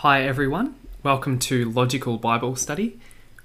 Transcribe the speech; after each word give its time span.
Hi, 0.00 0.22
everyone. 0.22 0.76
Welcome 1.02 1.38
to 1.40 1.70
Logical 1.70 2.16
Bible 2.16 2.56
Study. 2.56 2.98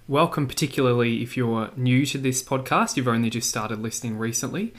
Welcome, 0.08 0.48
particularly 0.48 1.22
if 1.22 1.36
you're 1.36 1.70
new 1.76 2.06
to 2.06 2.18
this 2.18 2.42
podcast, 2.42 2.96
you've 2.96 3.10
only 3.10 3.30
just 3.30 3.50
started 3.50 3.82
listening 3.82 4.18
recently. 4.18 4.74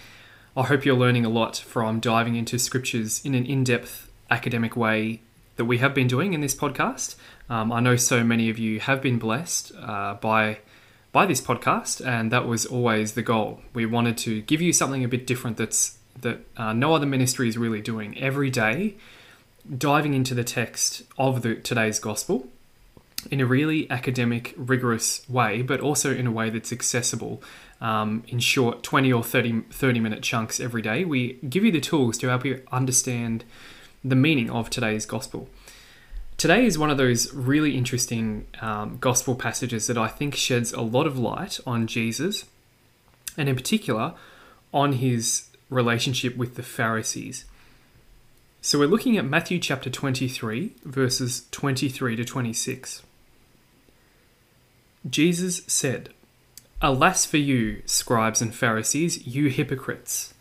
I 0.57 0.63
hope 0.63 0.87
you're 0.87 0.97
learning 0.97 1.27
a 1.27 1.29
lot 1.29 1.59
from 1.59 2.01
diving 2.01 2.35
into 2.35 2.59
scriptures 2.59 3.21
in 3.27 3.35
an 3.35 3.45
in 3.45 3.63
depth 3.63 4.11
academic 4.31 4.75
way 4.75 5.21
that 5.57 5.67
we 5.67 5.77
have 5.77 5.93
been 5.93 6.07
doing 6.07 6.33
in 6.33 6.41
this 6.41 6.55
podcast. 6.55 7.17
Um, 7.51 7.71
I 7.71 7.81
know 7.81 7.97
so 7.97 8.25
many 8.25 8.49
of 8.49 8.59
you 8.59 8.81
have 8.81 9.03
been 9.03 9.19
blessed 9.19 9.73
uh, 9.79 10.15
by 10.15 10.61
by 11.13 11.27
this 11.27 11.43
podcast, 11.43 12.03
and 12.03 12.33
that 12.33 12.47
was 12.47 12.65
always 12.65 13.13
the 13.13 13.23
goal. 13.23 13.61
We 13.75 13.85
wanted 13.85 14.17
to 14.25 14.41
give 14.41 14.63
you 14.63 14.73
something 14.73 15.05
a 15.05 15.09
bit 15.09 15.27
different 15.27 15.59
that's 15.59 15.99
that 16.23 16.39
uh, 16.57 16.73
no 16.73 16.95
other 16.95 17.05
ministry 17.05 17.51
is 17.51 17.59
really 17.59 17.83
doing 17.83 18.17
every 18.17 18.49
day 18.49 18.95
diving 19.77 20.15
into 20.15 20.35
the 20.35 20.45
text 20.45 21.03
of 21.19 21.43
the, 21.43 21.57
today's 21.57 21.99
gospel 21.99 22.49
in 23.31 23.41
a 23.41 23.47
really 23.47 23.91
academic, 23.91 24.55
rigorous 24.57 25.29
way, 25.29 25.63
but 25.63 25.81
also 25.81 26.15
in 26.15 26.27
a 26.27 26.31
way 26.31 26.51
that's 26.51 26.73
accessible 26.73 27.43
um, 27.81 28.23
in 28.29 28.39
short 28.39 28.83
20 28.83 29.13
or 29.13 29.23
30, 29.23 29.63
30 29.71 30.01
minute 30.01 30.23
chunks 30.23 30.61
every 30.61 30.83
day. 30.83 31.05
We 31.05 31.35
give 31.49 31.65
you 31.65 31.73
the 31.73 31.81
tools 31.81 32.19
to 32.19 32.29
help 32.29 32.45
you 32.45 32.63
understand 32.71 33.45
the 34.05 34.17
meaning 34.17 34.51
of 34.51 34.71
today's 34.71 35.07
gospel. 35.07 35.49
Today 36.37 36.67
is 36.67 36.79
one 36.79 36.91
of 36.91 36.99
those 36.99 37.33
really 37.33 37.77
interesting 37.77 38.47
um, 38.61 38.99
gospel 38.99 39.35
passages 39.35 39.87
that 39.87 39.97
I 39.97 40.09
think 40.09 40.35
sheds 40.35 40.73
a 40.73 40.83
lot 40.83 41.07
of 41.07 41.19
light 41.19 41.59
on 41.67 41.87
Jesus, 41.87 42.45
and 43.39 43.49
in 43.49 43.57
particular 43.57 44.13
on 44.73 44.93
his 44.93 45.49
relationship 45.71 46.37
with 46.37 46.55
the 46.57 46.63
Pharisees. 46.63 47.47
So 48.67 48.81
we're 48.81 48.89
looking 48.89 49.17
at 49.17 49.25
Matthew 49.25 49.61
chapter 49.61 49.89
23, 49.89 50.73
verses 50.85 51.47
23 51.53 52.17
to 52.17 52.25
26. 52.25 53.05
Jesus 55.09 55.63
said, 55.69 56.09
Alas 56.83 57.25
for 57.25 57.37
you, 57.37 57.83
scribes 57.87 58.43
and 58.43 58.53
Pharisees, 58.53 59.25
you 59.25 59.51
hypocrites! 59.51 60.35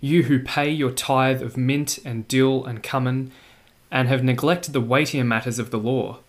You 0.00 0.22
who 0.22 0.38
pay 0.38 0.70
your 0.70 0.90
tithe 0.90 1.42
of 1.42 1.58
mint 1.58 1.98
and 2.02 2.26
dill 2.26 2.64
and 2.64 2.82
cumin, 2.82 3.30
and 3.90 4.08
have 4.08 4.24
neglected 4.24 4.72
the 4.72 4.80
weightier 4.80 5.22
matters 5.22 5.58
of 5.58 5.70
the 5.70 5.78
law 5.78 6.20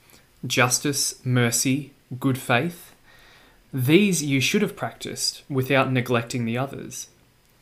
justice, 0.46 1.26
mercy, 1.26 1.94
good 2.20 2.38
faith. 2.38 2.94
These 3.74 4.22
you 4.22 4.42
should 4.42 4.62
have 4.62 4.76
practiced 4.76 5.44
without 5.50 5.94
neglecting 5.94 6.44
the 6.44 6.58
others. 6.58 7.08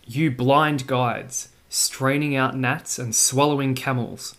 You 0.07 0.31
blind 0.31 0.87
guides! 0.87 1.49
Straining 1.75 2.37
out 2.37 2.55
gnats 2.55 2.97
and 2.97 3.13
swallowing 3.13 3.75
camels. 3.75 4.37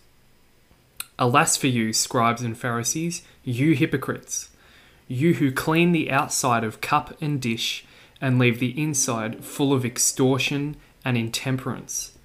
Alas 1.19 1.55
for 1.55 1.67
you, 1.67 1.93
scribes 1.93 2.41
and 2.41 2.57
Pharisees, 2.57 3.21
you 3.43 3.73
hypocrites! 3.75 4.49
You 5.07 5.35
who 5.35 5.51
clean 5.51 5.91
the 5.91 6.09
outside 6.09 6.63
of 6.63 6.81
cup 6.81 7.15
and 7.21 7.39
dish 7.39 7.85
and 8.19 8.39
leave 8.39 8.59
the 8.59 8.79
inside 8.81 9.45
full 9.45 9.71
of 9.71 9.85
extortion 9.85 10.77
and 11.05 11.15
intemperance. 11.15 12.17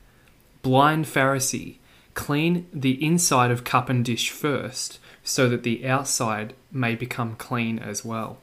Blind 0.63 1.05
Pharisee, 1.05 1.77
clean 2.15 2.67
the 2.73 3.05
inside 3.05 3.51
of 3.51 3.65
cup 3.65 3.91
and 3.91 4.03
dish 4.03 4.31
first, 4.31 4.99
so 5.23 5.47
that 5.49 5.63
the 5.63 5.87
outside 5.87 6.55
may 6.71 6.95
become 6.95 7.37
clean 7.37 7.79
as 7.79 8.03
well. 8.03 8.39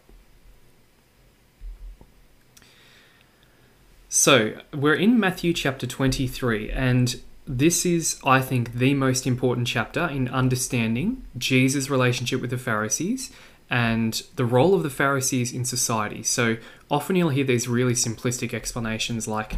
So, 4.12 4.54
we're 4.74 4.96
in 4.96 5.20
Matthew 5.20 5.54
chapter 5.54 5.86
23, 5.86 6.72
and 6.72 7.22
this 7.46 7.86
is, 7.86 8.20
I 8.26 8.42
think, 8.42 8.74
the 8.74 8.96
most 8.96 9.28
important 9.28 9.68
chapter 9.68 10.08
in 10.08 10.28
understanding 10.30 11.24
Jesus' 11.38 11.92
relationship 11.92 12.42
with 12.42 12.50
the 12.50 12.58
Pharisees 12.58 13.32
and 13.70 14.24
the 14.36 14.46
role 14.46 14.74
of 14.74 14.82
the 14.82 14.90
Pharisees 14.90 15.54
in 15.54 15.64
society. 15.64 16.24
So, 16.24 16.58
often 16.90 17.18
you'll 17.18 17.30
hear 17.30 17.44
these 17.44 17.68
really 17.68 17.94
simplistic 17.94 18.52
explanations 18.52 19.28
like 19.28 19.58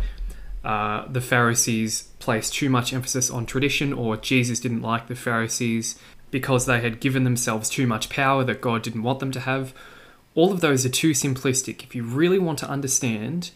uh, 0.66 1.08
the 1.08 1.22
Pharisees 1.22 2.09
placed 2.20 2.54
too 2.54 2.70
much 2.70 2.92
emphasis 2.92 3.30
on 3.31 3.46
tradition, 3.46 3.94
or 3.94 4.18
Jesus 4.18 4.59
didn't 4.59 4.81
like 4.81 5.08
the 5.08 5.16
Pharisees 5.16 5.98
because 6.30 6.66
they 6.66 6.81
had 6.81 7.00
given 7.00 7.24
themselves 7.24 7.70
too 7.70 7.88
much 7.88 8.09
power 8.09 8.44
that 8.44 8.59
God 8.59 8.84
didn't 8.84 9.04
want 9.04 9.22
them 9.22 9.31
to 9.31 9.40
have. 9.40 9.74
All 10.36 10.52
of 10.52 10.59
those 10.59 10.86
are 10.86 10.90
too 10.90 11.12
simplistic. 11.12 11.84
If 11.84 11.96
you 11.96 12.04
really 12.04 12.40
want 12.40 12.59
to 12.59 12.70
understand 12.70 13.52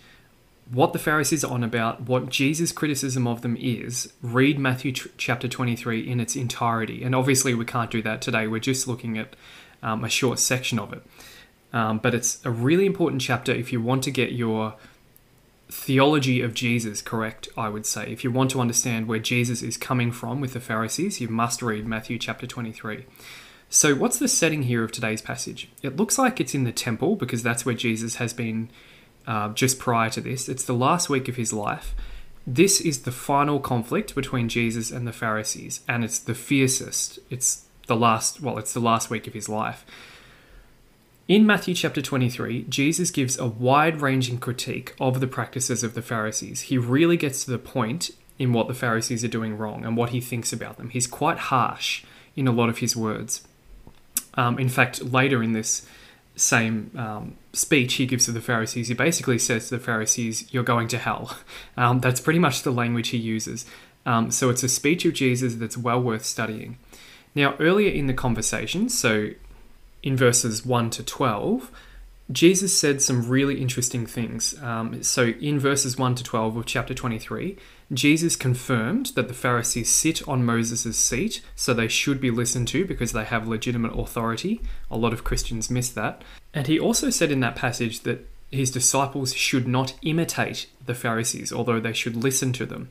what 0.72 0.94
the 0.94 1.00
Pharisees 1.00 1.44
are 1.44 1.53
on 1.53 1.64
about, 1.64 2.02
what 2.02 2.30
Jesus' 2.30 2.72
criticism 2.72 3.28
of 3.28 3.42
them 3.42 3.56
is, 3.59 4.12
read 4.22 4.58
Matthew 4.58 4.94
t- 4.94 5.09
chapter 5.18 5.48
23 5.48 6.08
in 6.08 6.20
its 6.20 6.36
entirety. 6.36 7.03
And 7.03 7.14
obviously, 7.14 7.53
we 7.53 7.66
can't 7.66 7.92
do 7.92 8.02
that 8.02 8.22
today. 8.22 8.48
We're 8.48 8.59
just 8.59 8.88
looking 8.88 9.18
at 9.18 9.36
um, 9.84 10.04
a 10.04 10.09
short 10.09 10.40
section 10.40 10.80
of 10.80 10.92
it. 10.92 11.04
Um, 11.72 12.00
but 12.00 12.16
it's 12.16 12.44
a 12.46 12.52
really 12.52 12.86
important 12.86 13.22
chapter 13.22 13.52
if 13.52 13.72
you 13.72 13.81
want 13.81 14.04
to 14.04 14.12
get 14.12 14.31
your 14.31 14.75
theology 15.70 16.42
of 16.42 16.54
Jesus 16.54 17.02
correct, 17.02 17.48
I 17.58 17.70
would 17.70 17.86
say. 17.86 18.12
If 18.12 18.24
you 18.24 18.31
want 18.31 18.52
to 18.52 18.62
understand 18.62 19.08
where 19.08 19.20
Jesus 19.20 19.62
is 19.62 19.78
coming 19.78 20.12
from 20.12 20.42
with 20.42 20.54
the 20.54 20.59
Pharisees, 20.59 21.20
you 21.20 21.28
must 21.28 21.62
read 21.62 21.86
Matthew 21.86 22.18
chapter 22.18 22.48
23. 22.48 23.06
So, 23.70 23.96
what's 23.96 24.20
the 24.20 24.28
setting 24.28 24.64
here 24.64 24.84
of 24.84 24.92
today's 24.92 25.22
passage? 25.22 25.70
It 25.81 25.98
looks 25.98 26.18
like 26.18 26.40
it's 26.40 26.54
in 26.54 26.64
the 26.64 26.72
temple 26.72 27.16
because 27.16 27.44
that's 27.44 27.66
where 27.66 27.75
Jesus 27.75 28.16
has 28.16 28.34
been 28.34 28.70
uh, 29.28 29.50
just 29.50 29.80
prior 29.80 30.09
to 30.12 30.22
this. 30.22 30.50
It's 30.50 30.66
the 30.66 30.74
last 30.74 31.09
week 31.09 31.28
of 31.28 31.36
his 31.36 31.53
life. 31.53 31.96
This 32.47 32.80
is 32.80 33.02
the 33.02 33.12
final 33.12 33.59
conflict 33.59 34.13
between 34.13 34.50
Jesus 34.50 34.91
and 34.91 35.08
the 35.08 35.12
Pharisees, 35.12 35.81
and 35.88 36.03
it's 36.03 36.19
the 36.19 36.36
fiercest. 36.36 37.18
It's 37.30 37.66
the 37.88 37.96
last, 37.96 38.41
well, 38.41 38.58
it's 38.58 38.74
the 38.74 38.80
last 38.80 39.09
week 39.09 39.28
of 39.28 39.34
his 39.34 39.50
life. 39.50 39.86
In 41.28 41.47
Matthew 41.47 41.74
chapter 41.74 42.03
23, 42.03 42.66
Jesus 42.69 43.09
gives 43.09 43.40
a 43.40 43.47
wide 43.47 44.00
ranging 44.00 44.38
critique 44.38 44.94
of 45.00 45.19
the 45.19 45.28
practices 45.28 45.84
of 45.84 45.96
the 45.96 46.03
Pharisees. 46.03 46.62
He 46.62 46.78
really 46.78 47.18
gets 47.18 47.44
to 47.46 47.52
the 47.52 47.57
point 47.57 48.12
in 48.38 48.53
what 48.53 48.68
the 48.68 48.75
Pharisees 48.75 49.24
are 49.24 49.30
doing 49.30 49.57
wrong 49.57 49.84
and 49.84 49.97
what 49.97 50.09
he 50.09 50.22
thinks 50.22 50.53
about 50.53 50.78
them. 50.78 50.92
He's 50.92 51.07
quite 51.07 51.40
harsh 51.40 52.03
in 52.36 52.47
a 52.47 52.52
lot 52.52 52.69
of 52.69 52.78
his 52.78 52.96
words. 52.96 53.42
Um, 54.36 54.59
in 54.59 54.69
fact, 54.69 55.03
later 55.03 55.42
in 55.42 55.53
this 55.53 55.88
same 56.35 56.91
um, 56.97 57.38
speech 57.53 57.96
he 57.96 58.06
gives 58.06 58.25
to 58.25 58.31
the 58.31 58.41
Pharisees, 58.41 58.88
he 58.88 58.94
basically 58.94 59.40
says 59.40 59.69
to 59.69 59.78
the 59.78 59.84
Pharisees, 59.84 60.51
You're 60.53 60.63
going 60.63 60.88
to 60.90 60.97
hell. 60.97 61.38
Um, 61.78 62.00
that's 62.00 62.22
pretty 62.22 62.40
much 62.40 62.63
the 62.63 62.72
language 62.72 63.09
he 63.09 63.18
uses. 63.18 63.66
Um, 64.06 64.31
so 64.31 64.50
it's 64.50 64.63
a 64.63 64.69
speech 64.69 65.03
of 65.03 65.13
Jesus 65.13 65.56
that's 65.56 65.78
well 65.78 66.01
worth 66.01 66.24
studying. 66.24 66.78
Now, 67.34 67.56
earlier 67.59 67.91
in 67.91 68.07
the 68.07 68.13
conversation, 68.13 68.88
so 68.88 69.31
in 70.01 70.16
verses 70.16 70.66
1 70.66 70.90
to 70.91 71.03
12, 71.03 71.69
Jesus 72.31 72.78
said 72.78 73.03
some 73.03 73.30
really 73.30 73.62
interesting 73.62 74.08
things. 74.08 74.59
Um, 74.62 75.03
so, 75.03 75.25
in 75.25 75.59
verses 75.59 75.97
1 75.97 76.16
to 76.16 76.24
12 76.24 76.58
of 76.58 76.66
chapter 76.66 76.96
23, 76.96 77.56
Jesus 77.94 78.36
confirmed 78.36 79.12
that 79.16 79.28
the 79.28 79.34
Pharisees 79.34 79.91
sit 79.91 80.28
on 80.28 80.44
Moses' 80.44 80.97
seat, 80.97 81.41
so 81.56 81.74
they 81.74 81.88
should 81.88 82.19
be 82.19 82.31
listened 82.31 82.68
to 82.69 82.84
because 82.86 83.12
they 83.12 83.25
have 83.25 83.47
legitimate 83.47 83.97
authority. 83.97 84.59
A 84.90 84.97
lot 84.97 85.13
of 85.13 85.24
Christians 85.24 85.69
miss 85.69 85.90
that. 85.90 86.24
And 86.52 86.66
he 86.66 86.80
also 86.80 87.12
said 87.12 87.31
in 87.31 87.41
that 87.41 87.56
passage 87.56 88.02
that 88.02 88.28
his 88.52 88.72
disciples 88.72 89.34
should 89.34 89.68
not 89.68 89.94
imitate 90.02 90.68
the 90.84 90.96
Pharisees, 90.96 91.53
although 91.53 91.80
they 91.80 91.94
should 91.94 92.16
listen 92.16 92.53
to 92.53 92.66
them, 92.66 92.90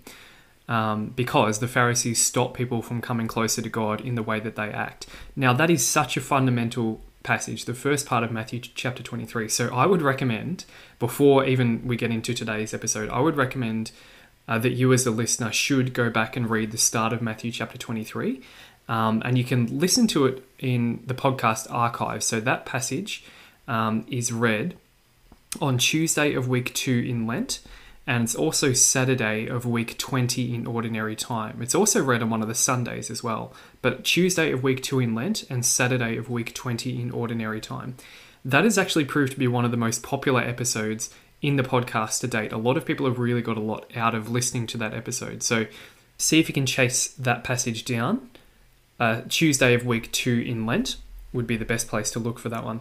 um, 0.68 1.12
because 1.16 1.58
the 1.58 1.68
Pharisees 1.68 2.24
stop 2.24 2.54
people 2.54 2.82
from 2.82 3.00
coming 3.00 3.26
closer 3.26 3.62
to 3.62 3.68
God 3.68 4.00
in 4.00 4.14
the 4.14 4.22
way 4.22 4.38
that 4.38 4.54
they 4.54 4.70
act. 4.70 5.06
Now, 5.34 5.52
that 5.54 5.70
is 5.70 5.84
such 5.84 6.16
a 6.16 6.20
fundamental 6.20 7.00
passage, 7.24 7.64
the 7.64 7.74
first 7.74 8.06
part 8.06 8.22
of 8.22 8.30
Matthew 8.30 8.60
chapter 8.60 9.02
23. 9.02 9.48
So 9.48 9.74
I 9.74 9.86
would 9.86 10.02
recommend, 10.02 10.64
before 11.00 11.44
even 11.44 11.84
we 11.84 11.96
get 11.96 12.12
into 12.12 12.32
today's 12.32 12.72
episode, 12.72 13.08
I 13.08 13.18
would 13.18 13.36
recommend 13.36 13.90
uh, 14.46 14.58
that 14.58 14.72
you 14.72 14.92
as 14.92 15.04
a 15.06 15.10
listener 15.10 15.50
should 15.50 15.92
go 15.92 16.10
back 16.10 16.36
and 16.36 16.48
read 16.48 16.70
the 16.70 16.78
start 16.78 17.12
of 17.12 17.20
Matthew 17.20 17.50
chapter 17.50 17.76
23. 17.76 18.40
Um, 18.88 19.22
and 19.24 19.36
you 19.36 19.44
can 19.44 19.80
listen 19.80 20.06
to 20.08 20.26
it 20.26 20.44
in 20.58 21.02
the 21.06 21.14
podcast 21.14 21.66
archive. 21.70 22.22
So 22.22 22.38
that 22.40 22.66
passage 22.66 23.24
um, 23.66 24.06
is 24.08 24.30
read 24.30 24.76
on 25.60 25.78
Tuesday 25.78 26.34
of 26.34 26.46
week 26.46 26.74
two 26.74 27.04
in 27.08 27.26
Lent 27.26 27.60
and 28.06 28.24
it's 28.24 28.34
also 28.34 28.72
Saturday 28.72 29.46
of 29.46 29.64
week 29.64 29.96
20 29.96 30.54
in 30.54 30.66
ordinary 30.66 31.16
time. 31.16 31.62
It's 31.62 31.74
also 31.74 32.02
read 32.02 32.22
on 32.22 32.30
one 32.30 32.42
of 32.42 32.48
the 32.48 32.54
Sundays 32.54 33.10
as 33.10 33.22
well, 33.22 33.54
but 33.80 34.04
Tuesday 34.04 34.52
of 34.52 34.62
week 34.62 34.82
2 34.82 35.00
in 35.00 35.14
Lent 35.14 35.44
and 35.48 35.64
Saturday 35.64 36.16
of 36.16 36.28
week 36.28 36.54
20 36.54 37.00
in 37.00 37.10
ordinary 37.10 37.60
time. 37.60 37.96
That 38.44 38.64
has 38.64 38.76
actually 38.76 39.06
proved 39.06 39.32
to 39.32 39.38
be 39.38 39.48
one 39.48 39.64
of 39.64 39.70
the 39.70 39.78
most 39.78 40.02
popular 40.02 40.42
episodes 40.42 41.08
in 41.40 41.56
the 41.56 41.62
podcast 41.62 42.20
to 42.20 42.26
date. 42.26 42.52
A 42.52 42.58
lot 42.58 42.76
of 42.76 42.84
people 42.84 43.06
have 43.06 43.18
really 43.18 43.42
got 43.42 43.56
a 43.56 43.60
lot 43.60 43.90
out 43.96 44.14
of 44.14 44.30
listening 44.30 44.66
to 44.68 44.78
that 44.78 44.92
episode. 44.92 45.42
So 45.42 45.66
see 46.18 46.40
if 46.40 46.48
you 46.48 46.54
can 46.54 46.66
chase 46.66 47.08
that 47.08 47.42
passage 47.42 47.84
down. 47.84 48.28
Uh, 49.00 49.22
Tuesday 49.28 49.74
of 49.74 49.86
week 49.86 50.12
2 50.12 50.40
in 50.40 50.66
Lent 50.66 50.96
would 51.32 51.46
be 51.46 51.56
the 51.56 51.64
best 51.64 51.88
place 51.88 52.10
to 52.12 52.18
look 52.18 52.38
for 52.38 52.50
that 52.50 52.64
one. 52.64 52.80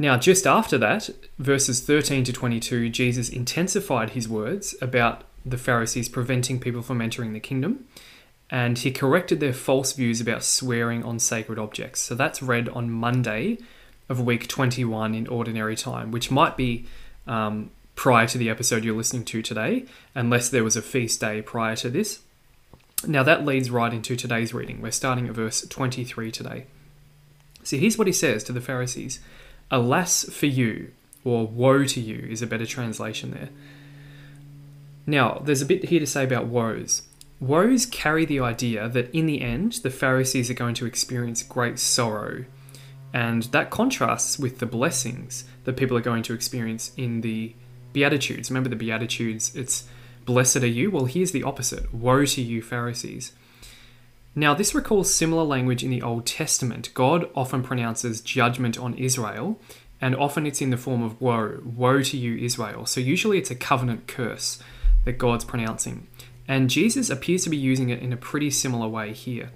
Now, 0.00 0.16
just 0.16 0.46
after 0.46 0.78
that, 0.78 1.10
verses 1.40 1.80
13 1.80 2.22
to 2.22 2.32
22, 2.32 2.88
Jesus 2.88 3.28
intensified 3.28 4.10
his 4.10 4.28
words 4.28 4.76
about 4.80 5.24
the 5.44 5.58
Pharisees 5.58 6.08
preventing 6.08 6.60
people 6.60 6.82
from 6.82 7.00
entering 7.02 7.32
the 7.32 7.40
kingdom. 7.40 7.86
and 8.50 8.78
he 8.78 8.90
corrected 8.90 9.40
their 9.40 9.52
false 9.52 9.92
views 9.92 10.22
about 10.22 10.42
swearing 10.42 11.04
on 11.04 11.18
sacred 11.18 11.58
objects. 11.58 12.00
So 12.00 12.14
that's 12.14 12.40
read 12.40 12.66
on 12.70 12.90
Monday 12.90 13.58
of 14.08 14.22
week 14.22 14.48
21 14.48 15.14
in 15.14 15.26
ordinary 15.26 15.76
time, 15.76 16.10
which 16.10 16.30
might 16.30 16.56
be 16.56 16.86
um, 17.26 17.70
prior 17.94 18.26
to 18.26 18.38
the 18.38 18.48
episode 18.48 18.84
you're 18.84 18.96
listening 18.96 19.26
to 19.26 19.42
today, 19.42 19.84
unless 20.14 20.48
there 20.48 20.64
was 20.64 20.76
a 20.76 20.82
feast 20.82 21.20
day 21.20 21.42
prior 21.42 21.76
to 21.76 21.90
this. 21.90 22.20
Now 23.06 23.22
that 23.22 23.44
leads 23.44 23.70
right 23.70 23.92
into 23.92 24.16
today's 24.16 24.54
reading. 24.54 24.80
We're 24.80 24.92
starting 24.92 25.28
at 25.28 25.34
verse 25.34 25.66
23 25.66 26.32
today. 26.32 26.64
So 27.64 27.76
here's 27.76 27.98
what 27.98 28.06
he 28.06 28.14
says 28.14 28.42
to 28.44 28.52
the 28.52 28.62
Pharisees 28.62 29.20
Alas 29.70 30.24
for 30.24 30.46
you, 30.46 30.92
or 31.24 31.46
woe 31.46 31.84
to 31.84 32.00
you, 32.00 32.26
is 32.30 32.42
a 32.42 32.46
better 32.46 32.66
translation 32.66 33.30
there. 33.32 33.50
Now, 35.06 35.40
there's 35.44 35.62
a 35.62 35.66
bit 35.66 35.86
here 35.86 36.00
to 36.00 36.06
say 36.06 36.24
about 36.24 36.46
woes. 36.46 37.02
Woes 37.40 37.86
carry 37.86 38.24
the 38.24 38.40
idea 38.40 38.88
that 38.88 39.14
in 39.14 39.26
the 39.26 39.40
end, 39.40 39.74
the 39.82 39.90
Pharisees 39.90 40.50
are 40.50 40.54
going 40.54 40.74
to 40.74 40.86
experience 40.86 41.42
great 41.42 41.78
sorrow. 41.78 42.44
And 43.12 43.44
that 43.44 43.70
contrasts 43.70 44.38
with 44.38 44.58
the 44.58 44.66
blessings 44.66 45.44
that 45.64 45.76
people 45.76 45.96
are 45.96 46.02
going 46.02 46.22
to 46.24 46.34
experience 46.34 46.92
in 46.96 47.22
the 47.22 47.54
Beatitudes. 47.92 48.50
Remember 48.50 48.68
the 48.68 48.76
Beatitudes? 48.76 49.54
It's 49.54 49.88
blessed 50.26 50.58
are 50.58 50.66
you. 50.66 50.90
Well, 50.90 51.06
here's 51.06 51.32
the 51.32 51.42
opposite 51.42 51.92
Woe 51.94 52.24
to 52.26 52.42
you, 52.42 52.60
Pharisees. 52.60 53.32
Now, 54.34 54.54
this 54.54 54.74
recalls 54.74 55.12
similar 55.12 55.42
language 55.42 55.82
in 55.82 55.90
the 55.90 56.02
Old 56.02 56.26
Testament. 56.26 56.92
God 56.94 57.28
often 57.34 57.62
pronounces 57.62 58.20
judgment 58.20 58.78
on 58.78 58.94
Israel, 58.94 59.60
and 60.00 60.14
often 60.14 60.46
it's 60.46 60.60
in 60.60 60.70
the 60.70 60.76
form 60.76 61.02
of 61.02 61.20
woe. 61.20 61.60
Woe 61.64 62.02
to 62.02 62.16
you, 62.16 62.36
Israel. 62.36 62.86
So, 62.86 63.00
usually 63.00 63.38
it's 63.38 63.50
a 63.50 63.56
covenant 63.56 64.06
curse 64.06 64.62
that 65.04 65.18
God's 65.18 65.44
pronouncing. 65.44 66.06
And 66.46 66.70
Jesus 66.70 67.10
appears 67.10 67.44
to 67.44 67.50
be 67.50 67.56
using 67.56 67.90
it 67.90 68.00
in 68.00 68.12
a 68.12 68.16
pretty 68.16 68.50
similar 68.50 68.88
way 68.88 69.12
here. 69.12 69.50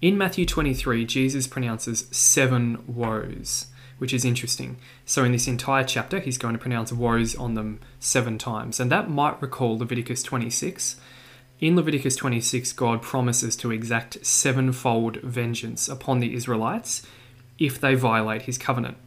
In 0.00 0.18
Matthew 0.18 0.46
23, 0.46 1.04
Jesus 1.04 1.46
pronounces 1.46 2.06
seven 2.10 2.84
woes, 2.86 3.66
which 3.98 4.12
is 4.12 4.24
interesting. 4.24 4.76
So, 5.04 5.24
in 5.24 5.32
this 5.32 5.48
entire 5.48 5.84
chapter, 5.84 6.20
he's 6.20 6.38
going 6.38 6.54
to 6.54 6.60
pronounce 6.60 6.92
woes 6.92 7.34
on 7.34 7.54
them 7.54 7.80
seven 7.98 8.38
times. 8.38 8.78
And 8.78 8.92
that 8.92 9.10
might 9.10 9.40
recall 9.40 9.78
Leviticus 9.78 10.22
26. 10.22 11.00
In 11.58 11.74
Leviticus 11.74 12.16
26, 12.16 12.74
God 12.74 13.00
promises 13.00 13.56
to 13.56 13.70
exact 13.70 14.24
sevenfold 14.26 15.16
vengeance 15.22 15.88
upon 15.88 16.20
the 16.20 16.34
Israelites 16.34 17.02
if 17.58 17.80
they 17.80 17.94
violate 17.94 18.42
his 18.42 18.58
covenant. 18.58 18.98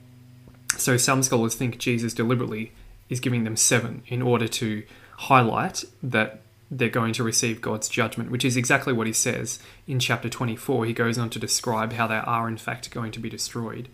So, 0.75 0.97
some 0.97 1.21
scholars 1.21 1.53
think 1.53 1.77
Jesus 1.77 2.13
deliberately 2.13 2.71
is 3.07 3.19
giving 3.19 3.43
them 3.43 3.55
seven 3.55 4.01
in 4.07 4.21
order 4.21 4.47
to 4.47 4.83
highlight 5.17 5.83
that 6.01 6.41
they're 6.71 6.89
going 6.89 7.13
to 7.13 7.23
receive 7.23 7.61
God's 7.61 7.89
judgment, 7.89 8.31
which 8.31 8.45
is 8.45 8.57
exactly 8.57 8.93
what 8.93 9.07
he 9.07 9.13
says 9.13 9.59
in 9.87 9.99
chapter 9.99 10.29
24. 10.29 10.85
He 10.85 10.93
goes 10.93 11.17
on 11.17 11.29
to 11.31 11.39
describe 11.39 11.93
how 11.93 12.07
they 12.07 12.15
are, 12.15 12.47
in 12.47 12.57
fact, 12.57 12.91
going 12.91 13.11
to 13.11 13.19
be 13.19 13.29
destroyed. 13.29 13.89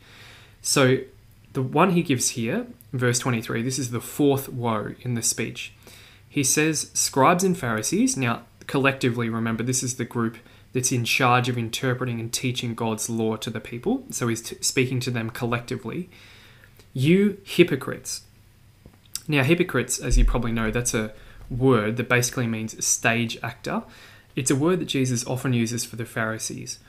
So, 0.61 0.99
the 1.51 1.61
one 1.61 1.91
he 1.91 2.03
gives 2.03 2.29
here, 2.29 2.67
verse 2.93 3.19
23, 3.19 3.63
this 3.63 3.79
is 3.79 3.91
the 3.91 4.01
fourth 4.01 4.47
woe 4.47 4.93
in 5.01 5.15
the 5.15 5.21
speech. 5.21 5.73
He 6.35 6.43
says, 6.43 6.91
Scribes 6.93 7.45
and 7.45 7.57
Pharisees, 7.57 8.17
now 8.17 8.41
collectively, 8.67 9.29
remember, 9.29 9.63
this 9.63 9.81
is 9.81 9.95
the 9.95 10.03
group 10.03 10.35
that's 10.73 10.91
in 10.91 11.05
charge 11.05 11.47
of 11.47 11.57
interpreting 11.57 12.19
and 12.19 12.33
teaching 12.33 12.75
God's 12.75 13.09
law 13.09 13.37
to 13.37 13.49
the 13.49 13.61
people. 13.61 14.03
So 14.09 14.27
he's 14.27 14.41
t- 14.41 14.57
speaking 14.59 14.99
to 14.99 15.11
them 15.11 15.29
collectively. 15.29 16.09
You 16.93 17.37
hypocrites. 17.45 18.23
Now, 19.29 19.43
hypocrites, 19.43 19.97
as 19.97 20.17
you 20.17 20.25
probably 20.25 20.51
know, 20.51 20.71
that's 20.71 20.93
a 20.93 21.13
word 21.49 21.95
that 21.95 22.09
basically 22.09 22.47
means 22.47 22.85
stage 22.85 23.37
actor. 23.41 23.83
It's 24.35 24.51
a 24.51 24.57
word 24.57 24.81
that 24.81 24.89
Jesus 24.89 25.25
often 25.25 25.53
uses 25.53 25.85
for 25.85 25.95
the 25.95 26.03
Pharisees. 26.03 26.79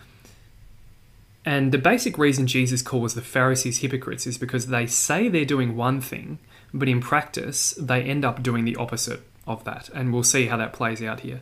And 1.44 1.70
the 1.70 1.78
basic 1.78 2.18
reason 2.18 2.48
Jesus 2.48 2.82
calls 2.82 3.14
the 3.14 3.22
Pharisees 3.22 3.78
hypocrites 3.78 4.26
is 4.26 4.38
because 4.38 4.66
they 4.66 4.88
say 4.88 5.28
they're 5.28 5.44
doing 5.44 5.76
one 5.76 6.00
thing, 6.00 6.40
but 6.74 6.88
in 6.88 7.00
practice, 7.00 7.74
they 7.80 8.02
end 8.02 8.24
up 8.24 8.42
doing 8.42 8.64
the 8.64 8.74
opposite 8.74 9.22
of 9.46 9.64
that. 9.64 9.88
And 9.94 10.12
we'll 10.12 10.22
see 10.22 10.46
how 10.46 10.56
that 10.56 10.72
plays 10.72 11.02
out 11.02 11.20
here. 11.20 11.40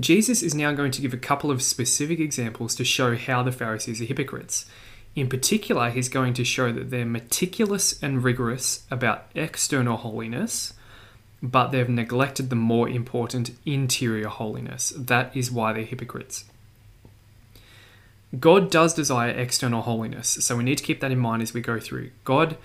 Jesus 0.00 0.42
is 0.42 0.54
now 0.54 0.72
going 0.72 0.90
to 0.90 1.00
give 1.00 1.14
a 1.14 1.18
couple 1.18 1.50
of 1.50 1.62
specific 1.62 2.18
examples 2.18 2.74
to 2.74 2.84
show 2.84 3.16
how 3.16 3.42
the 3.42 3.52
Pharisees 3.52 4.00
are 4.00 4.06
hypocrites. 4.06 4.66
In 5.14 5.28
particular, 5.28 5.90
he's 5.90 6.08
going 6.08 6.34
to 6.34 6.44
show 6.44 6.72
that 6.72 6.90
they're 6.90 7.04
meticulous 7.04 8.02
and 8.02 8.24
rigorous 8.24 8.84
about 8.90 9.26
external 9.36 9.96
holiness, 9.96 10.72
but 11.40 11.68
they've 11.68 11.88
neglected 11.88 12.50
the 12.50 12.56
more 12.56 12.88
important 12.88 13.52
interior 13.64 14.26
holiness. 14.26 14.92
That 14.96 15.36
is 15.36 15.52
why 15.52 15.72
they're 15.72 15.84
hypocrites. 15.84 16.44
God 18.40 18.68
does 18.68 18.94
desire 18.94 19.30
external 19.30 19.82
holiness, 19.82 20.28
so 20.28 20.56
we 20.56 20.64
need 20.64 20.78
to 20.78 20.84
keep 20.84 20.98
that 20.98 21.12
in 21.12 21.18
mind 21.18 21.42
as 21.42 21.54
we 21.54 21.60
go 21.60 21.78
through. 21.78 22.10
God, 22.24 22.56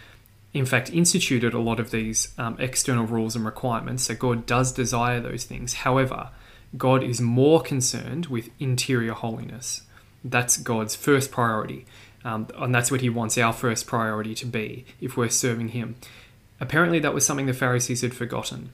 in 0.53 0.65
fact, 0.65 0.89
instituted 0.89 1.53
a 1.53 1.59
lot 1.59 1.79
of 1.79 1.91
these 1.91 2.33
um, 2.37 2.55
external 2.59 3.05
rules 3.05 3.35
and 3.35 3.45
requirements, 3.45 4.03
so 4.03 4.15
God 4.15 4.45
does 4.45 4.71
desire 4.71 5.19
those 5.19 5.43
things. 5.43 5.73
However, 5.75 6.29
God 6.77 7.03
is 7.03 7.21
more 7.21 7.61
concerned 7.61 8.27
with 8.27 8.49
interior 8.59 9.13
holiness. 9.13 9.83
That's 10.23 10.57
God's 10.57 10.95
first 10.95 11.31
priority, 11.31 11.85
um, 12.25 12.47
and 12.55 12.73
that's 12.73 12.91
what 12.91 13.01
He 13.01 13.09
wants 13.09 13.37
our 13.37 13.53
first 13.53 13.85
priority 13.85 14.33
to 14.35 14.45
be 14.45 14.85
if 14.99 15.15
we're 15.15 15.29
serving 15.29 15.69
Him. 15.69 15.95
Apparently, 16.59 16.99
that 16.99 17.13
was 17.13 17.25
something 17.25 17.45
the 17.45 17.53
Pharisees 17.53 18.01
had 18.01 18.13
forgotten. 18.13 18.71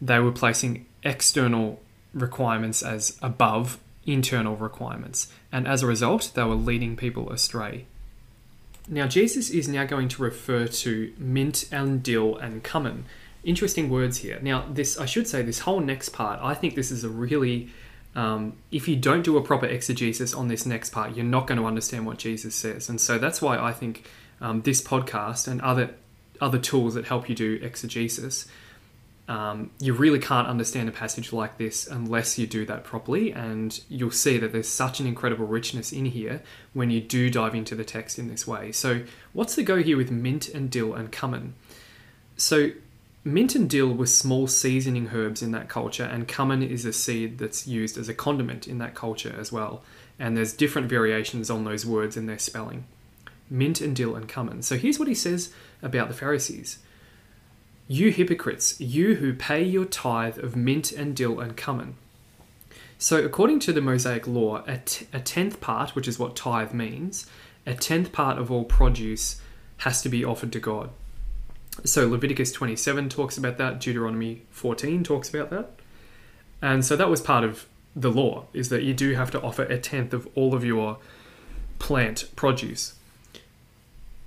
They 0.00 0.18
were 0.20 0.32
placing 0.32 0.86
external 1.02 1.80
requirements 2.14 2.82
as 2.82 3.18
above 3.20 3.78
internal 4.06 4.56
requirements, 4.56 5.32
and 5.50 5.66
as 5.66 5.82
a 5.82 5.86
result, 5.86 6.30
they 6.34 6.44
were 6.44 6.54
leading 6.54 6.96
people 6.96 7.30
astray. 7.30 7.86
Now, 8.90 9.06
Jesus 9.06 9.50
is 9.50 9.68
now 9.68 9.84
going 9.84 10.08
to 10.08 10.22
refer 10.22 10.66
to 10.66 11.12
mint 11.16 11.66
and 11.70 12.02
dill 12.02 12.36
and 12.36 12.62
cumin. 12.64 13.04
Interesting 13.44 13.88
words 13.88 14.18
here. 14.18 14.38
Now, 14.42 14.66
this, 14.68 14.98
I 14.98 15.06
should 15.06 15.28
say, 15.28 15.42
this 15.42 15.60
whole 15.60 15.78
next 15.78 16.08
part, 16.08 16.40
I 16.42 16.54
think 16.54 16.74
this 16.74 16.90
is 16.90 17.04
a 17.04 17.08
really, 17.08 17.70
um, 18.16 18.54
if 18.72 18.88
you 18.88 18.96
don't 18.96 19.22
do 19.22 19.38
a 19.38 19.42
proper 19.42 19.66
exegesis 19.66 20.34
on 20.34 20.48
this 20.48 20.66
next 20.66 20.90
part, 20.90 21.14
you're 21.14 21.24
not 21.24 21.46
going 21.46 21.58
to 21.58 21.66
understand 21.66 22.04
what 22.04 22.18
Jesus 22.18 22.56
says. 22.56 22.88
And 22.88 23.00
so 23.00 23.16
that's 23.16 23.40
why 23.40 23.58
I 23.58 23.72
think 23.72 24.04
um, 24.40 24.62
this 24.62 24.82
podcast 24.82 25.46
and 25.46 25.60
other 25.62 25.94
other 26.40 26.58
tools 26.58 26.94
that 26.94 27.04
help 27.04 27.28
you 27.28 27.34
do 27.34 27.58
exegesis 27.62 28.46
um, 29.30 29.70
you 29.78 29.92
really 29.92 30.18
can't 30.18 30.48
understand 30.48 30.88
a 30.88 30.92
passage 30.92 31.32
like 31.32 31.56
this 31.56 31.86
unless 31.86 32.36
you 32.36 32.48
do 32.48 32.66
that 32.66 32.82
properly, 32.82 33.32
and 33.32 33.80
you'll 33.88 34.10
see 34.10 34.38
that 34.38 34.50
there's 34.50 34.68
such 34.68 34.98
an 34.98 35.06
incredible 35.06 35.46
richness 35.46 35.92
in 35.92 36.06
here 36.06 36.42
when 36.72 36.90
you 36.90 37.00
do 37.00 37.30
dive 37.30 37.54
into 37.54 37.76
the 37.76 37.84
text 37.84 38.18
in 38.18 38.26
this 38.26 38.44
way. 38.44 38.72
So, 38.72 39.02
what's 39.32 39.54
the 39.54 39.62
go 39.62 39.84
here 39.84 39.96
with 39.96 40.10
mint 40.10 40.48
and 40.48 40.68
dill 40.68 40.94
and 40.94 41.12
cumin? 41.12 41.54
So, 42.36 42.70
mint 43.22 43.54
and 43.54 43.70
dill 43.70 43.94
were 43.94 44.06
small 44.06 44.48
seasoning 44.48 45.10
herbs 45.14 45.42
in 45.42 45.52
that 45.52 45.68
culture, 45.68 46.02
and 46.02 46.26
cumin 46.26 46.64
is 46.64 46.84
a 46.84 46.92
seed 46.92 47.38
that's 47.38 47.68
used 47.68 47.96
as 47.98 48.08
a 48.08 48.14
condiment 48.14 48.66
in 48.66 48.78
that 48.78 48.96
culture 48.96 49.36
as 49.38 49.52
well. 49.52 49.84
And 50.18 50.36
there's 50.36 50.52
different 50.52 50.88
variations 50.88 51.50
on 51.50 51.62
those 51.62 51.86
words 51.86 52.16
in 52.16 52.26
their 52.26 52.40
spelling 52.40 52.84
mint 53.48 53.80
and 53.80 53.94
dill 53.94 54.16
and 54.16 54.28
cumin. 54.28 54.62
So, 54.62 54.76
here's 54.76 54.98
what 54.98 55.06
he 55.06 55.14
says 55.14 55.52
about 55.82 56.08
the 56.08 56.14
Pharisees. 56.14 56.80
You 57.92 58.12
hypocrites, 58.12 58.80
you 58.80 59.16
who 59.16 59.34
pay 59.34 59.64
your 59.64 59.84
tithe 59.84 60.38
of 60.38 60.54
mint 60.54 60.92
and 60.92 61.16
dill 61.16 61.40
and 61.40 61.56
cumin. 61.56 61.96
So, 62.98 63.24
according 63.24 63.58
to 63.60 63.72
the 63.72 63.80
Mosaic 63.80 64.28
law, 64.28 64.62
a, 64.64 64.78
t- 64.78 65.08
a 65.12 65.18
tenth 65.18 65.60
part, 65.60 65.96
which 65.96 66.06
is 66.06 66.16
what 66.16 66.36
tithe 66.36 66.72
means, 66.72 67.26
a 67.66 67.74
tenth 67.74 68.12
part 68.12 68.38
of 68.38 68.48
all 68.48 68.62
produce 68.62 69.40
has 69.78 70.02
to 70.02 70.08
be 70.08 70.24
offered 70.24 70.52
to 70.52 70.60
God. 70.60 70.90
So, 71.84 72.06
Leviticus 72.06 72.52
27 72.52 73.08
talks 73.08 73.36
about 73.36 73.58
that, 73.58 73.80
Deuteronomy 73.80 74.42
14 74.50 75.02
talks 75.02 75.28
about 75.28 75.50
that. 75.50 75.70
And 76.62 76.84
so, 76.84 76.94
that 76.94 77.10
was 77.10 77.20
part 77.20 77.42
of 77.42 77.66
the 77.96 78.12
law, 78.12 78.44
is 78.52 78.68
that 78.68 78.84
you 78.84 78.94
do 78.94 79.14
have 79.14 79.32
to 79.32 79.42
offer 79.42 79.64
a 79.64 79.80
tenth 79.80 80.14
of 80.14 80.28
all 80.36 80.54
of 80.54 80.64
your 80.64 80.98
plant 81.80 82.30
produce. 82.36 82.94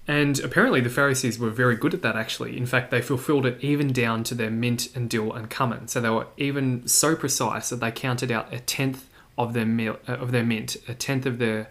And 0.07 0.39
apparently, 0.39 0.81
the 0.81 0.89
Pharisees 0.89 1.39
were 1.39 1.49
very 1.49 1.77
good 1.77 1.93
at 1.93 2.01
that, 2.01 2.17
actually. 2.17 2.57
In 2.57 2.65
fact, 2.65 2.91
they 2.91 3.01
fulfilled 3.01 3.45
it 3.45 3.63
even 3.63 3.93
down 3.93 4.23
to 4.25 4.35
their 4.35 4.49
mint 4.49 4.93
and 4.95 5.09
dill 5.09 5.31
and 5.31 5.49
cumin. 5.49 5.87
So 5.87 6.01
they 6.01 6.09
were 6.09 6.27
even 6.37 6.87
so 6.87 7.15
precise 7.15 7.69
that 7.69 7.79
they 7.79 7.91
counted 7.91 8.29
out 8.29 8.53
a 8.53 8.59
tenth 8.59 9.09
of 9.37 9.53
their, 9.53 9.65
mil- 9.65 9.99
uh, 10.07 10.13
of 10.13 10.31
their 10.31 10.43
mint, 10.43 10.75
a 10.89 10.93
tenth 10.93 11.25
of 11.25 11.39
their, 11.39 11.69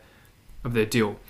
of 0.65 0.73
their 0.73 0.87
dill. 0.87 1.21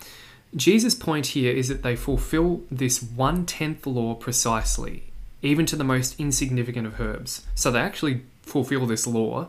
Jesus' 0.55 0.95
point 0.95 1.29
here 1.29 1.53
is 1.53 1.69
that 1.69 1.83
they 1.83 1.97
fulfill 1.97 2.63
this 2.71 3.03
one 3.03 3.47
tenth 3.47 3.87
law 3.87 4.15
precisely, 4.15 5.05
even 5.41 5.67
to 5.67 5.77
the 5.77 5.85
most 5.85 6.21
insignificant 6.21 6.87
of 6.87 7.01
herbs. 7.01 7.47
So 7.55 7.71
they 7.71 7.81
actually 7.81 8.23
fulfill 8.43 8.87
this 8.87 9.07
law 9.07 9.49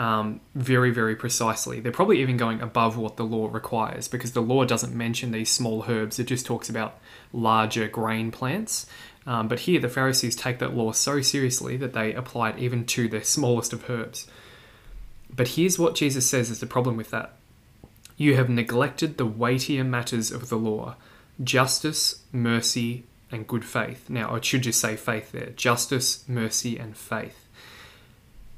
um, 0.00 0.40
very, 0.54 0.90
very 0.90 1.14
precisely. 1.14 1.78
They're 1.78 1.92
probably 1.92 2.22
even 2.22 2.38
going 2.38 2.62
above 2.62 2.96
what 2.96 3.18
the 3.18 3.22
law 3.22 3.50
requires 3.52 4.08
because 4.08 4.32
the 4.32 4.40
law 4.40 4.64
doesn't 4.64 4.94
mention 4.94 5.30
these 5.30 5.50
small 5.50 5.84
herbs, 5.86 6.18
it 6.18 6.24
just 6.24 6.46
talks 6.46 6.70
about 6.70 6.98
larger 7.34 7.86
grain 7.86 8.30
plants. 8.30 8.86
Um, 9.26 9.46
but 9.46 9.60
here, 9.60 9.78
the 9.78 9.90
Pharisees 9.90 10.34
take 10.34 10.58
that 10.60 10.74
law 10.74 10.92
so 10.92 11.20
seriously 11.20 11.76
that 11.76 11.92
they 11.92 12.14
apply 12.14 12.48
it 12.48 12.58
even 12.58 12.86
to 12.86 13.08
the 13.08 13.22
smallest 13.22 13.74
of 13.74 13.90
herbs. 13.90 14.26
But 15.28 15.48
here's 15.48 15.78
what 15.78 15.96
Jesus 15.96 16.26
says 16.26 16.48
is 16.48 16.60
the 16.60 16.66
problem 16.66 16.96
with 16.96 17.10
that 17.10 17.36
You 18.16 18.36
have 18.36 18.48
neglected 18.48 19.18
the 19.18 19.26
weightier 19.26 19.84
matters 19.84 20.30
of 20.30 20.48
the 20.48 20.56
law 20.56 20.96
justice, 21.44 22.22
mercy, 22.32 23.04
and 23.30 23.46
good 23.46 23.66
faith. 23.66 24.08
Now, 24.08 24.34
I 24.34 24.40
should 24.40 24.62
just 24.62 24.80
say 24.80 24.96
faith 24.96 25.32
there 25.32 25.50
justice, 25.50 26.26
mercy, 26.26 26.78
and 26.78 26.96
faith. 26.96 27.39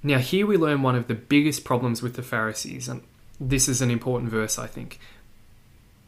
Now, 0.02 0.18
here 0.18 0.46
we 0.46 0.56
learn 0.56 0.82
one 0.82 0.96
of 0.96 1.06
the 1.06 1.14
biggest 1.14 1.64
problems 1.64 2.02
with 2.02 2.14
the 2.14 2.22
Pharisees, 2.22 2.88
and 2.88 3.02
this 3.38 3.68
is 3.68 3.80
an 3.80 3.90
important 3.90 4.30
verse, 4.30 4.58
I 4.58 4.66
think. 4.66 4.98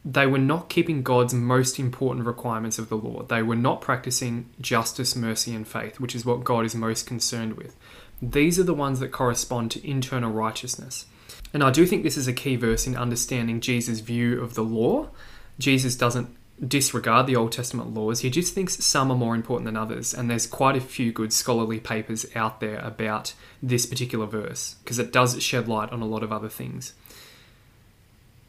They 0.03 0.27
were 0.27 0.37
not 0.37 0.69
keeping 0.69 1.01
God's 1.01 1.33
most 1.33 1.79
important 1.79 2.25
requirements 2.25 2.77
of 2.77 2.89
the 2.89 2.97
law. 2.97 3.23
They 3.23 3.41
were 3.41 3.55
not 3.55 3.81
practicing 3.81 4.49
justice, 4.61 5.15
mercy, 5.15 5.55
and 5.55 5.67
faith, 5.67 5.99
which 5.99 6.13
is 6.13 6.25
what 6.25 6.43
God 6.43 6.65
is 6.65 6.75
most 6.75 7.07
concerned 7.07 7.53
with. 7.53 7.75
These 8.21 8.59
are 8.59 8.63
the 8.63 8.73
ones 8.73 8.99
that 8.99 9.11
correspond 9.11 9.71
to 9.71 9.89
internal 9.89 10.31
righteousness. 10.31 11.05
And 11.53 11.63
I 11.63 11.71
do 11.71 11.85
think 11.85 12.03
this 12.03 12.17
is 12.17 12.27
a 12.27 12.33
key 12.33 12.55
verse 12.55 12.85
in 12.85 12.95
understanding 12.95 13.61
Jesus' 13.61 14.01
view 14.01 14.41
of 14.41 14.53
the 14.53 14.63
law. 14.63 15.09
Jesus 15.57 15.95
doesn't 15.95 16.35
disregard 16.65 17.27
the 17.27 17.35
Old 17.35 17.51
Testament 17.51 17.93
laws, 17.93 18.21
he 18.21 18.29
just 18.29 18.53
thinks 18.53 18.83
some 18.83 19.11
are 19.11 19.17
more 19.17 19.35
important 19.35 19.65
than 19.65 19.77
others. 19.77 20.13
And 20.13 20.29
there's 20.29 20.47
quite 20.47 20.75
a 20.75 20.81
few 20.81 21.11
good 21.11 21.33
scholarly 21.33 21.79
papers 21.79 22.25
out 22.35 22.59
there 22.59 22.79
about 22.79 23.33
this 23.61 23.85
particular 23.85 24.25
verse 24.25 24.75
because 24.83 24.99
it 24.99 25.11
does 25.11 25.41
shed 25.41 25.67
light 25.67 25.91
on 25.91 26.01
a 26.01 26.07
lot 26.07 26.23
of 26.23 26.31
other 26.31 26.49
things. 26.49 26.93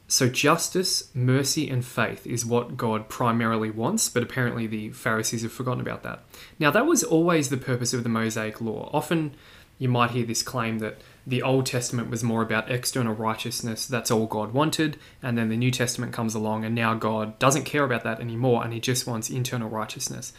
So, 0.08 0.28
justice, 0.28 1.10
mercy, 1.14 1.68
and 1.68 1.84
faith 1.84 2.28
is 2.28 2.46
what 2.46 2.76
God 2.76 3.08
primarily 3.08 3.72
wants, 3.72 4.08
but 4.08 4.22
apparently 4.22 4.68
the 4.68 4.90
Pharisees 4.90 5.42
have 5.42 5.50
forgotten 5.50 5.80
about 5.80 6.04
that. 6.04 6.22
Now, 6.60 6.70
that 6.70 6.86
was 6.86 7.02
always 7.02 7.48
the 7.48 7.56
purpose 7.56 7.92
of 7.92 8.04
the 8.04 8.08
Mosaic 8.08 8.60
Law. 8.60 8.88
Often 8.92 9.34
you 9.80 9.88
might 9.88 10.12
hear 10.12 10.25
this 10.25 10.44
claim 10.44 10.78
that 10.78 11.00
the 11.26 11.42
Old 11.42 11.66
Testament 11.66 12.09
was 12.09 12.23
more 12.23 12.42
about 12.42 12.71
external 12.71 13.14
righteousness, 13.14 13.87
that's 13.87 14.11
all 14.11 14.26
God 14.26 14.52
wanted, 14.52 14.97
and 15.23 15.37
then 15.37 15.49
the 15.49 15.56
New 15.56 15.73
Testament 15.73 16.12
comes 16.12 16.35
along, 16.35 16.64
and 16.64 16.75
now 16.75 16.95
God 16.95 17.38
doesn't 17.40 17.64
care 17.64 17.85
about 17.85 18.04
that 18.04 18.21
anymore, 18.21 18.62
and 18.62 18.73
He 18.73 18.78
just 18.78 19.06
wants 19.06 19.28
internal 19.28 19.68
righteousness. 19.68 20.33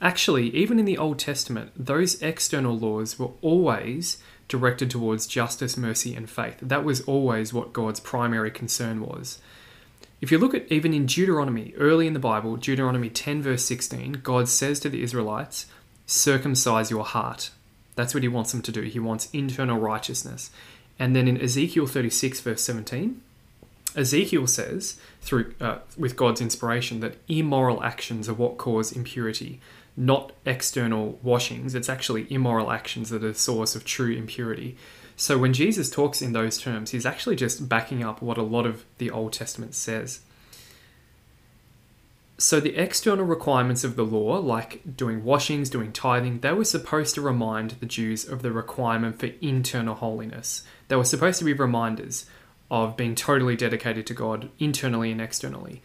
Actually, 0.00 0.54
even 0.54 0.78
in 0.78 0.84
the 0.84 0.98
Old 0.98 1.18
Testament, 1.18 1.72
those 1.74 2.20
external 2.20 2.78
laws 2.78 3.18
were 3.18 3.30
always 3.40 4.18
directed 4.46 4.90
towards 4.90 5.26
justice, 5.26 5.76
mercy, 5.76 6.14
and 6.14 6.28
faith. 6.28 6.58
That 6.60 6.84
was 6.84 7.00
always 7.02 7.54
what 7.54 7.72
God's 7.72 7.98
primary 7.98 8.50
concern 8.50 9.00
was. 9.00 9.38
If 10.20 10.30
you 10.30 10.38
look 10.38 10.54
at 10.54 10.70
even 10.70 10.92
in 10.92 11.06
Deuteronomy, 11.06 11.74
early 11.76 12.06
in 12.06 12.12
the 12.12 12.18
Bible, 12.18 12.56
Deuteronomy 12.56 13.10
10, 13.10 13.42
verse 13.42 13.64
16, 13.64 14.20
God 14.22 14.48
says 14.48 14.80
to 14.80 14.88
the 14.88 15.02
Israelites, 15.02 15.66
Circumcise 16.06 16.90
your 16.90 17.04
heart. 17.04 17.50
That's 17.96 18.14
what 18.14 18.22
he 18.22 18.28
wants 18.28 18.52
them 18.52 18.62
to 18.62 18.72
do. 18.72 18.82
He 18.82 19.00
wants 19.00 19.28
internal 19.32 19.78
righteousness. 19.78 20.50
And 20.98 21.16
then 21.16 21.26
in 21.26 21.40
Ezekiel 21.40 21.86
36, 21.86 22.40
verse 22.40 22.62
17, 22.62 23.20
Ezekiel 23.96 24.46
says, 24.46 25.00
through 25.20 25.54
uh, 25.60 25.78
with 25.96 26.16
God's 26.16 26.40
inspiration, 26.40 27.00
that 27.00 27.16
immoral 27.28 27.82
actions 27.82 28.28
are 28.28 28.34
what 28.34 28.58
cause 28.58 28.92
impurity 28.92 29.60
not 29.96 30.32
external 30.44 31.18
washings. 31.22 31.74
It's 31.74 31.88
actually 31.88 32.26
immoral 32.30 32.70
actions 32.70 33.08
that 33.10 33.24
are 33.24 33.28
the 33.28 33.34
source 33.34 33.74
of 33.74 33.84
true 33.84 34.12
impurity. 34.12 34.76
So 35.16 35.38
when 35.38 35.54
Jesus 35.54 35.88
talks 35.88 36.20
in 36.20 36.32
those 36.32 36.58
terms, 36.58 36.90
he's 36.90 37.06
actually 37.06 37.36
just 37.36 37.68
backing 37.68 38.04
up 38.04 38.20
what 38.20 38.36
a 38.36 38.42
lot 38.42 38.66
of 38.66 38.84
the 38.98 39.10
Old 39.10 39.32
Testament 39.32 39.74
says. 39.74 40.20
So 42.38 42.60
the 42.60 42.76
external 42.76 43.24
requirements 43.24 43.82
of 43.82 43.96
the 43.96 44.04
law, 44.04 44.38
like 44.38 44.96
doing 44.96 45.24
washings, 45.24 45.70
doing 45.70 45.90
tithing, 45.90 46.40
they 46.40 46.52
were 46.52 46.66
supposed 46.66 47.14
to 47.14 47.22
remind 47.22 47.70
the 47.72 47.86
Jews 47.86 48.28
of 48.28 48.42
the 48.42 48.52
requirement 48.52 49.18
for 49.18 49.30
internal 49.40 49.94
holiness. 49.94 50.62
They 50.88 50.96
were 50.96 51.04
supposed 51.04 51.38
to 51.38 51.46
be 51.46 51.54
reminders 51.54 52.26
of 52.70 52.96
being 52.96 53.14
totally 53.14 53.56
dedicated 53.56 54.06
to 54.08 54.14
God 54.14 54.50
internally 54.58 55.10
and 55.10 55.20
externally. 55.20 55.80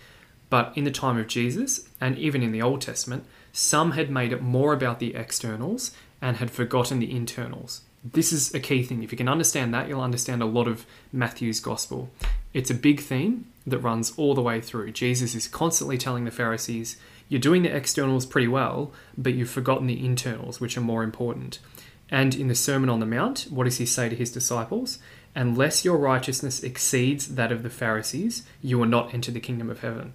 But 0.50 0.74
in 0.76 0.84
the 0.84 0.92
time 0.92 1.18
of 1.18 1.28
Jesus, 1.28 1.88
and 2.02 2.18
even 2.18 2.44
in 2.44 2.52
the 2.52 2.62
Old 2.62 2.82
Testament, 2.82 3.26
some 3.54 3.92
had 3.92 4.10
made 4.10 4.34
it 4.34 4.42
more 4.42 4.74
about 4.74 5.00
the 5.00 5.16
externals 5.16 5.96
and 6.22 6.38
had 6.38 6.52
forgotten 6.52 7.00
the 7.00 7.16
internals. 7.16 7.84
This 8.04 8.34
is 8.34 8.54
a 8.54 8.60
key 8.60 8.82
thing. 8.84 9.04
If 9.04 9.12
you 9.12 9.18
can 9.18 9.30
understand 9.30 9.74
that, 9.74 9.88
you'll 9.88 10.02
understand 10.02 10.42
a 10.42 10.46
lot 10.46 10.68
of 10.68 10.86
Matthew's 11.14 11.60
gospel. 11.60 12.10
It's 12.54 12.72
a 12.72 12.76
big 12.76 13.00
theme 13.00 13.46
that 13.68 13.80
runs 13.80 14.14
all 14.18 14.34
the 14.34 14.42
way 14.42 14.60
through. 14.60 14.92
Jesus 14.92 15.36
is 15.36 15.48
constantly 15.48 15.98
telling 15.98 16.26
the 16.26 16.32
Pharisees, 16.32 16.98
You're 17.30 17.40
doing 17.40 17.62
the 17.62 17.76
externals 17.76 18.26
pretty 18.26 18.48
well, 18.48 18.92
but 19.18 19.36
you've 19.36 19.52
forgotten 19.52 19.88
the 19.88 20.04
internals, 20.04 20.60
which 20.60 20.76
are 20.78 20.82
more 20.82 21.04
important. 21.04 21.60
And 22.10 22.36
in 22.36 22.48
the 22.48 22.56
Sermon 22.56 22.90
on 22.90 23.00
the 23.00 23.06
Mount, 23.06 23.48
what 23.50 23.64
does 23.66 23.78
he 23.78 23.86
say 23.86 24.10
to 24.10 24.16
his 24.16 24.32
disciples? 24.32 25.00
Unless 25.36 25.86
your 25.86 25.98
righteousness 25.98 26.62
exceeds 26.62 27.36
that 27.36 27.52
of 27.52 27.64
the 27.64 27.70
Pharisees, 27.70 28.44
you 28.62 28.78
will 28.78 28.88
not 28.88 29.14
enter 29.14 29.32
the 29.32 29.40
kingdom 29.40 29.70
of 29.70 29.80
heaven. 29.80 30.14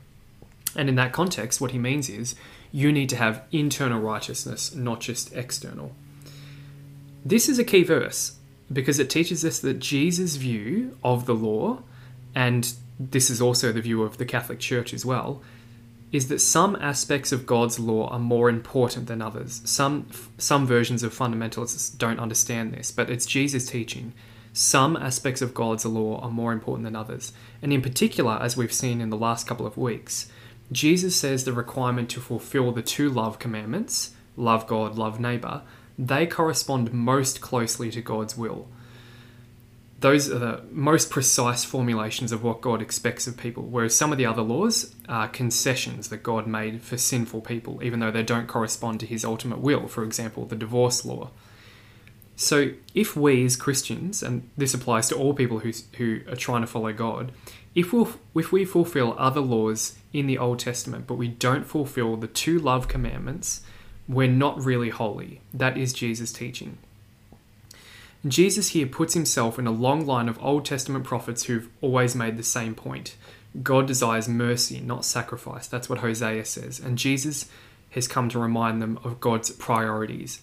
And 0.74 0.90
in 0.90 0.96
that 0.96 1.12
context, 1.12 1.60
what 1.60 1.70
he 1.70 1.78
means 1.78 2.10
is 2.10 2.34
you 2.70 2.92
need 2.92 3.08
to 3.10 3.16
have 3.16 3.44
internal 3.50 4.00
righteousness, 4.00 4.74
not 4.74 5.00
just 5.00 5.32
external. 5.34 5.92
This 7.26 7.48
is 7.48 7.58
a 7.58 7.64
key 7.64 7.82
verse 7.82 8.36
because 8.72 9.00
it 9.00 9.10
teaches 9.10 9.44
us 9.44 9.58
that 9.58 9.80
Jesus' 9.80 10.36
view 10.36 10.96
of 11.02 11.26
the 11.26 11.34
law, 11.34 11.82
and 12.36 12.72
this 13.00 13.30
is 13.30 13.42
also 13.42 13.72
the 13.72 13.80
view 13.80 14.04
of 14.04 14.18
the 14.18 14.24
Catholic 14.24 14.60
Church 14.60 14.94
as 14.94 15.04
well, 15.04 15.42
is 16.12 16.28
that 16.28 16.38
some 16.38 16.76
aspects 16.76 17.32
of 17.32 17.44
God's 17.44 17.80
law 17.80 18.08
are 18.10 18.20
more 18.20 18.48
important 18.48 19.08
than 19.08 19.20
others. 19.20 19.60
Some 19.64 20.06
some 20.38 20.68
versions 20.68 21.02
of 21.02 21.12
fundamentalists 21.12 21.98
don't 21.98 22.20
understand 22.20 22.72
this, 22.72 22.92
but 22.92 23.10
it's 23.10 23.26
Jesus' 23.26 23.68
teaching. 23.68 24.12
Some 24.52 24.96
aspects 24.96 25.42
of 25.42 25.52
God's 25.52 25.84
law 25.84 26.20
are 26.20 26.30
more 26.30 26.52
important 26.52 26.84
than 26.84 26.94
others. 26.94 27.32
And 27.60 27.72
in 27.72 27.82
particular, 27.82 28.38
as 28.40 28.56
we've 28.56 28.72
seen 28.72 29.00
in 29.00 29.10
the 29.10 29.16
last 29.16 29.48
couple 29.48 29.66
of 29.66 29.76
weeks, 29.76 30.30
Jesus 30.70 31.16
says 31.16 31.42
the 31.42 31.52
requirement 31.52 32.08
to 32.10 32.20
fulfill 32.20 32.70
the 32.70 32.82
two 32.82 33.10
love 33.10 33.40
commandments 33.40 34.12
love 34.36 34.68
God, 34.68 34.96
love 34.96 35.18
neighbor 35.18 35.62
they 35.98 36.26
correspond 36.26 36.92
most 36.92 37.40
closely 37.40 37.90
to 37.90 38.00
God's 38.00 38.36
will. 38.36 38.68
Those 40.00 40.30
are 40.30 40.38
the 40.38 40.62
most 40.70 41.10
precise 41.10 41.64
formulations 41.64 42.30
of 42.30 42.42
what 42.42 42.60
God 42.60 42.82
expects 42.82 43.26
of 43.26 43.38
people, 43.38 43.62
whereas 43.62 43.96
some 43.96 44.12
of 44.12 44.18
the 44.18 44.26
other 44.26 44.42
laws 44.42 44.94
are 45.08 45.26
concessions 45.26 46.10
that 46.10 46.22
God 46.22 46.46
made 46.46 46.82
for 46.82 46.98
sinful 46.98 47.40
people, 47.40 47.82
even 47.82 48.00
though 48.00 48.10
they 48.10 48.22
don't 48.22 48.46
correspond 48.46 49.00
to 49.00 49.06
his 49.06 49.24
ultimate 49.24 49.60
will, 49.60 49.88
for 49.88 50.04
example, 50.04 50.44
the 50.44 50.54
divorce 50.54 51.04
law. 51.06 51.30
So, 52.38 52.72
if 52.94 53.16
we 53.16 53.46
as 53.46 53.56
Christians, 53.56 54.22
and 54.22 54.50
this 54.58 54.74
applies 54.74 55.08
to 55.08 55.16
all 55.16 55.32
people 55.32 55.60
who, 55.60 55.72
who 55.96 56.20
are 56.28 56.36
trying 56.36 56.60
to 56.60 56.66
follow 56.66 56.92
God, 56.92 57.32
if, 57.74 57.94
we 57.94 58.00
we'll, 58.00 58.12
if 58.34 58.52
we 58.52 58.66
fulfill 58.66 59.14
other 59.18 59.40
laws 59.40 59.96
in 60.12 60.26
the 60.26 60.36
Old 60.36 60.58
Testament, 60.58 61.06
but 61.06 61.14
we 61.14 61.28
don't 61.28 61.64
fulfill 61.64 62.16
the 62.16 62.26
two 62.26 62.58
love 62.58 62.88
commandments, 62.88 63.62
we're 64.08 64.28
not 64.28 64.64
really 64.64 64.90
holy. 64.90 65.40
That 65.52 65.76
is 65.76 65.92
Jesus' 65.92 66.32
teaching. 66.32 66.78
Jesus 68.26 68.70
here 68.70 68.86
puts 68.86 69.14
himself 69.14 69.58
in 69.58 69.66
a 69.66 69.72
long 69.72 70.04
line 70.06 70.28
of 70.28 70.42
Old 70.42 70.64
Testament 70.64 71.04
prophets 71.04 71.44
who've 71.44 71.68
always 71.80 72.14
made 72.14 72.36
the 72.36 72.42
same 72.42 72.74
point. 72.74 73.16
God 73.62 73.86
desires 73.86 74.28
mercy, 74.28 74.80
not 74.80 75.04
sacrifice. 75.04 75.66
That's 75.66 75.88
what 75.88 75.98
Hosea 76.00 76.44
says. 76.44 76.80
And 76.80 76.98
Jesus 76.98 77.48
has 77.90 78.08
come 78.08 78.28
to 78.30 78.38
remind 78.38 78.82
them 78.82 78.98
of 79.04 79.20
God's 79.20 79.50
priorities. 79.50 80.40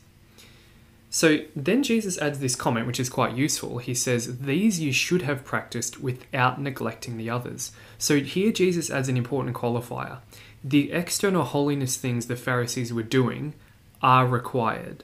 So 1.09 1.41
then 1.55 1.83
Jesus 1.83 2.17
adds 2.17 2.39
this 2.39 2.55
comment, 2.55 2.87
which 2.87 2.99
is 2.99 3.09
quite 3.09 3.35
useful. 3.35 3.77
He 3.77 3.93
says, 3.93 4.39
These 4.39 4.79
you 4.79 4.91
should 4.91 5.21
have 5.21 5.45
practiced 5.45 6.01
without 6.01 6.59
neglecting 6.59 7.17
the 7.17 7.29
others. 7.29 7.71
So 7.99 8.19
here 8.19 8.51
Jesus 8.51 8.89
adds 8.89 9.09
an 9.09 9.17
important 9.17 9.55
qualifier. 9.55 10.19
The 10.63 10.91
external 10.91 11.43
holiness 11.43 11.97
things 11.97 12.27
the 12.27 12.35
Pharisees 12.35 12.93
were 12.93 13.03
doing 13.03 13.53
are 14.01 14.25
required. 14.25 15.03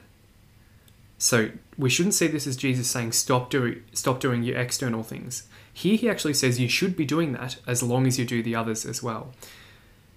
So 1.18 1.50
we 1.76 1.90
shouldn't 1.90 2.14
see 2.14 2.28
this 2.28 2.46
as 2.46 2.56
Jesus 2.56 2.88
saying, 2.88 3.12
Stop, 3.12 3.50
doing, 3.50 3.82
stop 3.92 4.20
doing 4.20 4.42
your 4.42 4.56
external 4.56 5.02
things. 5.02 5.44
Here 5.72 5.96
he 5.96 6.08
actually 6.08 6.34
says 6.34 6.58
you 6.58 6.68
should 6.68 6.96
be 6.96 7.04
doing 7.04 7.32
that 7.32 7.58
as 7.66 7.82
long 7.82 8.06
as 8.06 8.18
you 8.18 8.24
do 8.24 8.42
the 8.42 8.54
others 8.54 8.86
as 8.86 9.02
well. 9.02 9.32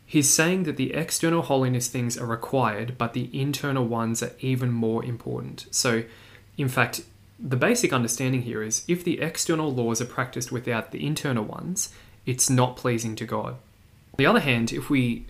He's 0.06 0.34
saying 0.34 0.64
that 0.64 0.78
the 0.78 0.94
external 0.94 1.42
holiness 1.42 1.88
things 1.88 2.18
are 2.18 2.26
required, 2.26 2.98
but 2.98 3.14
the 3.14 3.30
internal 3.38 3.86
ones 3.86 4.22
are 4.22 4.32
even 4.40 4.72
more 4.72 5.04
important. 5.04 5.66
So, 5.72 6.04
in 6.58 6.70
fact, 6.70 7.02
the 7.40 7.58
basic 7.58 7.92
understanding 7.92 8.44
here 8.44 8.62
is 8.62 8.86
if 8.88 9.04
the 9.04 9.20
external 9.20 9.74
laws 9.74 10.02
are 10.02 10.06
practiced 10.06 10.52
without 10.52 10.92
the 10.92 11.06
internal 11.06 11.44
ones, 11.44 11.94
it's 12.26 12.50
not 12.50 12.78
pleasing 12.78 13.16
to 13.18 13.26
God. 13.26 13.54
On 13.54 14.18
the 14.18 14.26
other 14.26 14.40
hand, 14.40 14.72
if 14.72 14.90
we 14.90 15.26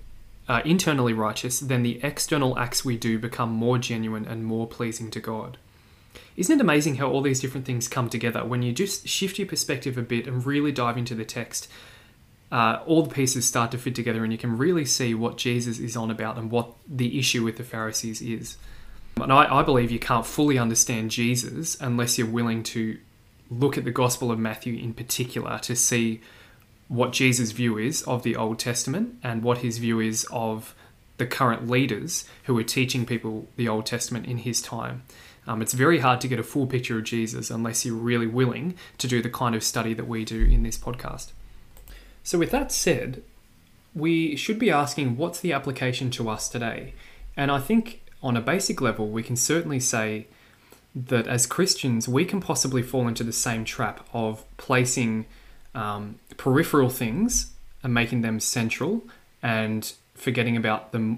are 0.47 0.61
internally 0.61 1.13
righteous, 1.13 1.59
then 1.59 1.83
the 1.83 1.99
external 2.03 2.57
acts 2.57 2.83
we 2.83 2.97
do 2.97 3.17
become 3.17 3.51
more 3.51 3.77
genuine 3.77 4.25
and 4.25 4.45
more 4.45 4.67
pleasing 4.67 5.09
to 5.11 5.19
God. 5.19 5.57
Isn't 6.35 6.59
it 6.59 6.61
amazing 6.61 6.95
how 6.95 7.09
all 7.09 7.21
these 7.21 7.39
different 7.39 7.65
things 7.65 7.87
come 7.87 8.09
together 8.09 8.43
when 8.43 8.61
you 8.61 8.73
just 8.73 9.07
shift 9.07 9.39
your 9.39 9.47
perspective 9.47 9.97
a 9.97 10.01
bit 10.01 10.27
and 10.27 10.45
really 10.45 10.71
dive 10.71 10.97
into 10.97 11.15
the 11.15 11.25
text? 11.25 11.67
uh, 12.53 12.79
all 12.85 13.01
the 13.01 13.09
pieces 13.09 13.47
start 13.47 13.71
to 13.71 13.79
fit 13.79 13.95
together 13.95 14.23
and 14.23 14.31
you 14.31 14.37
can 14.37 14.55
really 14.59 14.85
see 14.85 15.15
what 15.15 15.37
Jesus 15.37 15.79
is 15.79 15.97
on 15.97 16.11
about 16.11 16.37
and 16.37 16.51
what 16.51 16.69
the 16.87 17.17
issue 17.17 17.43
with 17.43 17.57
the 17.57 17.63
Pharisees 17.63 18.21
is. 18.21 18.57
And 19.19 19.33
I, 19.33 19.59
I 19.59 19.63
believe 19.63 19.89
you 19.89 19.97
can't 19.97 20.25
fully 20.25 20.59
understand 20.59 21.09
Jesus 21.09 21.75
unless 21.81 22.19
you're 22.19 22.27
willing 22.27 22.61
to 22.63 22.99
look 23.49 23.75
at 23.75 23.85
the 23.85 23.91
Gospel 23.91 24.31
of 24.31 24.37
Matthew 24.37 24.75
in 24.75 24.93
particular 24.93 25.57
to 25.59 25.75
see 25.75 26.21
what 26.87 27.11
Jesus' 27.11 27.51
view 27.51 27.77
is 27.77 28.01
of 28.03 28.23
the 28.23 28.35
Old 28.35 28.59
Testament 28.59 29.15
and 29.23 29.43
what 29.43 29.59
his 29.59 29.77
view 29.77 29.99
is 29.99 30.25
of 30.31 30.75
the 31.17 31.25
current 31.25 31.69
leaders 31.69 32.25
who 32.43 32.53
were 32.53 32.63
teaching 32.63 33.05
people 33.05 33.47
the 33.55 33.67
Old 33.67 33.85
Testament 33.85 34.25
in 34.25 34.39
his 34.39 34.61
time. 34.61 35.03
Um, 35.45 35.61
it's 35.61 35.73
very 35.73 35.99
hard 35.99 36.21
to 36.21 36.27
get 36.27 36.39
a 36.39 36.43
full 36.43 36.67
picture 36.67 36.97
of 36.97 37.03
Jesus 37.03 37.49
unless 37.49 37.85
you're 37.85 37.95
really 37.95 38.27
willing 38.27 38.75
to 38.97 39.07
do 39.07 39.21
the 39.21 39.29
kind 39.29 39.55
of 39.55 39.63
study 39.63 39.93
that 39.93 40.07
we 40.07 40.23
do 40.23 40.41
in 40.43 40.63
this 40.63 40.77
podcast. 40.77 41.31
So, 42.23 42.39
with 42.39 42.51
that 42.51 42.71
said, 42.71 43.21
we 43.93 44.35
should 44.35 44.57
be 44.57 44.71
asking 44.71 45.17
what's 45.17 45.41
the 45.41 45.51
application 45.51 46.09
to 46.11 46.29
us 46.29 46.47
today? 46.47 46.93
And 47.35 47.51
I 47.51 47.59
think 47.59 48.01
on 48.21 48.37
a 48.37 48.41
basic 48.41 48.79
level, 48.79 49.09
we 49.09 49.21
can 49.21 49.35
certainly 49.35 49.79
say 49.79 50.27
that 50.95 51.27
as 51.27 51.45
Christians, 51.45 52.07
we 52.07 52.23
can 52.23 52.39
possibly 52.39 52.81
fall 52.81 53.07
into 53.07 53.23
the 53.23 53.33
same 53.33 53.65
trap 53.65 54.07
of 54.13 54.45
placing 54.57 55.25
um, 55.75 56.19
peripheral 56.37 56.89
things 56.89 57.51
and 57.81 57.93
making 57.93 58.21
them 58.21 58.39
central 58.39 59.03
and 59.41 59.93
forgetting 60.15 60.55
about 60.55 60.91
the, 60.91 61.17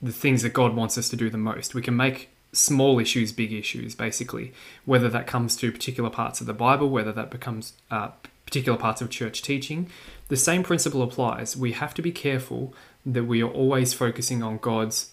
the 0.00 0.12
things 0.12 0.42
that 0.42 0.52
God 0.52 0.74
wants 0.74 0.96
us 0.96 1.08
to 1.10 1.16
do 1.16 1.28
the 1.28 1.38
most. 1.38 1.74
We 1.74 1.82
can 1.82 1.96
make 1.96 2.30
small 2.52 2.98
issues 2.98 3.32
big 3.32 3.52
issues, 3.52 3.94
basically, 3.94 4.52
whether 4.84 5.08
that 5.08 5.26
comes 5.26 5.56
to 5.56 5.72
particular 5.72 6.10
parts 6.10 6.40
of 6.40 6.46
the 6.46 6.54
Bible, 6.54 6.88
whether 6.88 7.12
that 7.12 7.30
becomes 7.30 7.74
uh, 7.90 8.08
particular 8.46 8.78
parts 8.78 9.00
of 9.00 9.10
church 9.10 9.42
teaching. 9.42 9.90
The 10.28 10.36
same 10.36 10.62
principle 10.62 11.02
applies. 11.02 11.56
We 11.56 11.72
have 11.72 11.94
to 11.94 12.02
be 12.02 12.12
careful 12.12 12.74
that 13.04 13.24
we 13.24 13.42
are 13.42 13.50
always 13.50 13.92
focusing 13.92 14.42
on 14.42 14.58
God's 14.58 15.10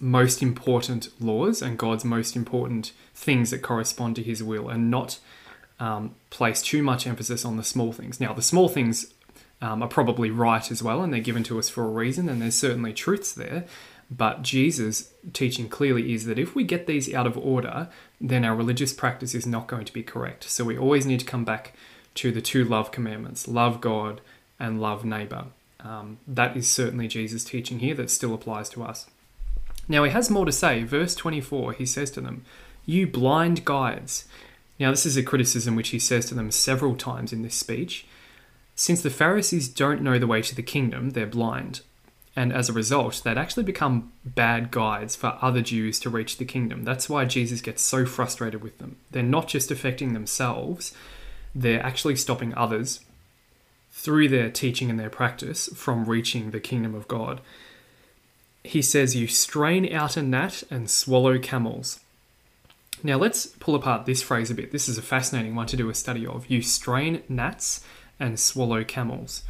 most 0.00 0.42
important 0.42 1.08
laws 1.20 1.62
and 1.62 1.78
God's 1.78 2.04
most 2.04 2.34
important 2.34 2.92
things 3.14 3.50
that 3.50 3.62
correspond 3.62 4.16
to 4.16 4.22
His 4.22 4.42
will, 4.42 4.68
and 4.68 4.90
not 4.90 5.18
um, 5.84 6.14
place 6.30 6.62
too 6.62 6.82
much 6.82 7.06
emphasis 7.06 7.44
on 7.44 7.58
the 7.58 7.62
small 7.62 7.92
things. 7.92 8.18
Now, 8.18 8.32
the 8.32 8.40
small 8.40 8.68
things 8.68 9.12
um, 9.60 9.82
are 9.82 9.88
probably 9.88 10.30
right 10.30 10.70
as 10.70 10.82
well, 10.82 11.02
and 11.02 11.12
they're 11.12 11.20
given 11.20 11.44
to 11.44 11.58
us 11.58 11.68
for 11.68 11.84
a 11.84 11.88
reason, 11.88 12.26
and 12.26 12.40
there's 12.40 12.54
certainly 12.54 12.94
truths 12.94 13.34
there. 13.34 13.66
But 14.10 14.40
Jesus' 14.40 15.12
teaching 15.34 15.68
clearly 15.68 16.14
is 16.14 16.24
that 16.24 16.38
if 16.38 16.54
we 16.54 16.64
get 16.64 16.86
these 16.86 17.12
out 17.12 17.26
of 17.26 17.36
order, 17.36 17.88
then 18.18 18.46
our 18.46 18.56
religious 18.56 18.94
practice 18.94 19.34
is 19.34 19.46
not 19.46 19.66
going 19.66 19.84
to 19.84 19.92
be 19.92 20.02
correct. 20.02 20.44
So 20.44 20.64
we 20.64 20.78
always 20.78 21.04
need 21.04 21.20
to 21.20 21.26
come 21.26 21.44
back 21.44 21.74
to 22.14 22.32
the 22.32 22.40
two 22.40 22.64
love 22.64 22.90
commandments 22.90 23.46
love 23.46 23.82
God 23.82 24.22
and 24.58 24.80
love 24.80 25.04
neighbor. 25.04 25.46
Um, 25.80 26.18
that 26.26 26.56
is 26.56 26.70
certainly 26.70 27.08
Jesus' 27.08 27.44
teaching 27.44 27.80
here 27.80 27.94
that 27.96 28.10
still 28.10 28.32
applies 28.32 28.70
to 28.70 28.82
us. 28.82 29.06
Now 29.86 30.04
he 30.04 30.10
has 30.12 30.30
more 30.30 30.46
to 30.46 30.52
say. 30.52 30.82
Verse 30.84 31.14
24, 31.14 31.74
he 31.74 31.84
says 31.84 32.10
to 32.12 32.22
them, 32.22 32.46
You 32.86 33.06
blind 33.06 33.66
guides. 33.66 34.24
Now, 34.78 34.90
this 34.90 35.06
is 35.06 35.16
a 35.16 35.22
criticism 35.22 35.76
which 35.76 35.90
he 35.90 35.98
says 35.98 36.26
to 36.26 36.34
them 36.34 36.50
several 36.50 36.96
times 36.96 37.32
in 37.32 37.42
this 37.42 37.54
speech. 37.54 38.06
Since 38.74 39.02
the 39.02 39.10
Pharisees 39.10 39.68
don't 39.68 40.02
know 40.02 40.18
the 40.18 40.26
way 40.26 40.42
to 40.42 40.54
the 40.54 40.62
kingdom, 40.62 41.10
they're 41.10 41.26
blind. 41.26 41.82
And 42.36 42.52
as 42.52 42.68
a 42.68 42.72
result, 42.72 43.22
they'd 43.24 43.38
actually 43.38 43.62
become 43.62 44.12
bad 44.24 44.72
guides 44.72 45.14
for 45.14 45.38
other 45.40 45.60
Jews 45.60 46.00
to 46.00 46.10
reach 46.10 46.38
the 46.38 46.44
kingdom. 46.44 46.82
That's 46.82 47.08
why 47.08 47.24
Jesus 47.24 47.60
gets 47.60 47.82
so 47.82 48.04
frustrated 48.04 48.62
with 48.62 48.78
them. 48.78 48.96
They're 49.12 49.22
not 49.22 49.46
just 49.46 49.70
affecting 49.70 50.12
themselves, 50.12 50.92
they're 51.54 51.84
actually 51.84 52.16
stopping 52.16 52.52
others 52.56 53.00
through 53.92 54.28
their 54.28 54.50
teaching 54.50 54.90
and 54.90 54.98
their 54.98 55.10
practice 55.10 55.68
from 55.76 56.04
reaching 56.04 56.50
the 56.50 56.58
kingdom 56.58 56.96
of 56.96 57.06
God. 57.06 57.40
He 58.64 58.82
says, 58.82 59.14
You 59.14 59.28
strain 59.28 59.92
out 59.94 60.16
a 60.16 60.22
gnat 60.22 60.64
and 60.68 60.90
swallow 60.90 61.38
camels. 61.38 62.00
Now 63.04 63.18
let's 63.18 63.46
pull 63.46 63.74
apart 63.74 64.06
this 64.06 64.22
phrase 64.22 64.50
a 64.50 64.54
bit. 64.54 64.72
This 64.72 64.88
is 64.88 64.96
a 64.96 65.02
fascinating 65.02 65.54
one 65.54 65.66
to 65.66 65.76
do 65.76 65.90
a 65.90 65.94
study 65.94 66.26
of. 66.26 66.50
You 66.50 66.62
strain 66.62 67.22
gnats 67.28 67.84
and 68.18 68.40
swallow 68.40 68.82
camels. 68.82 69.42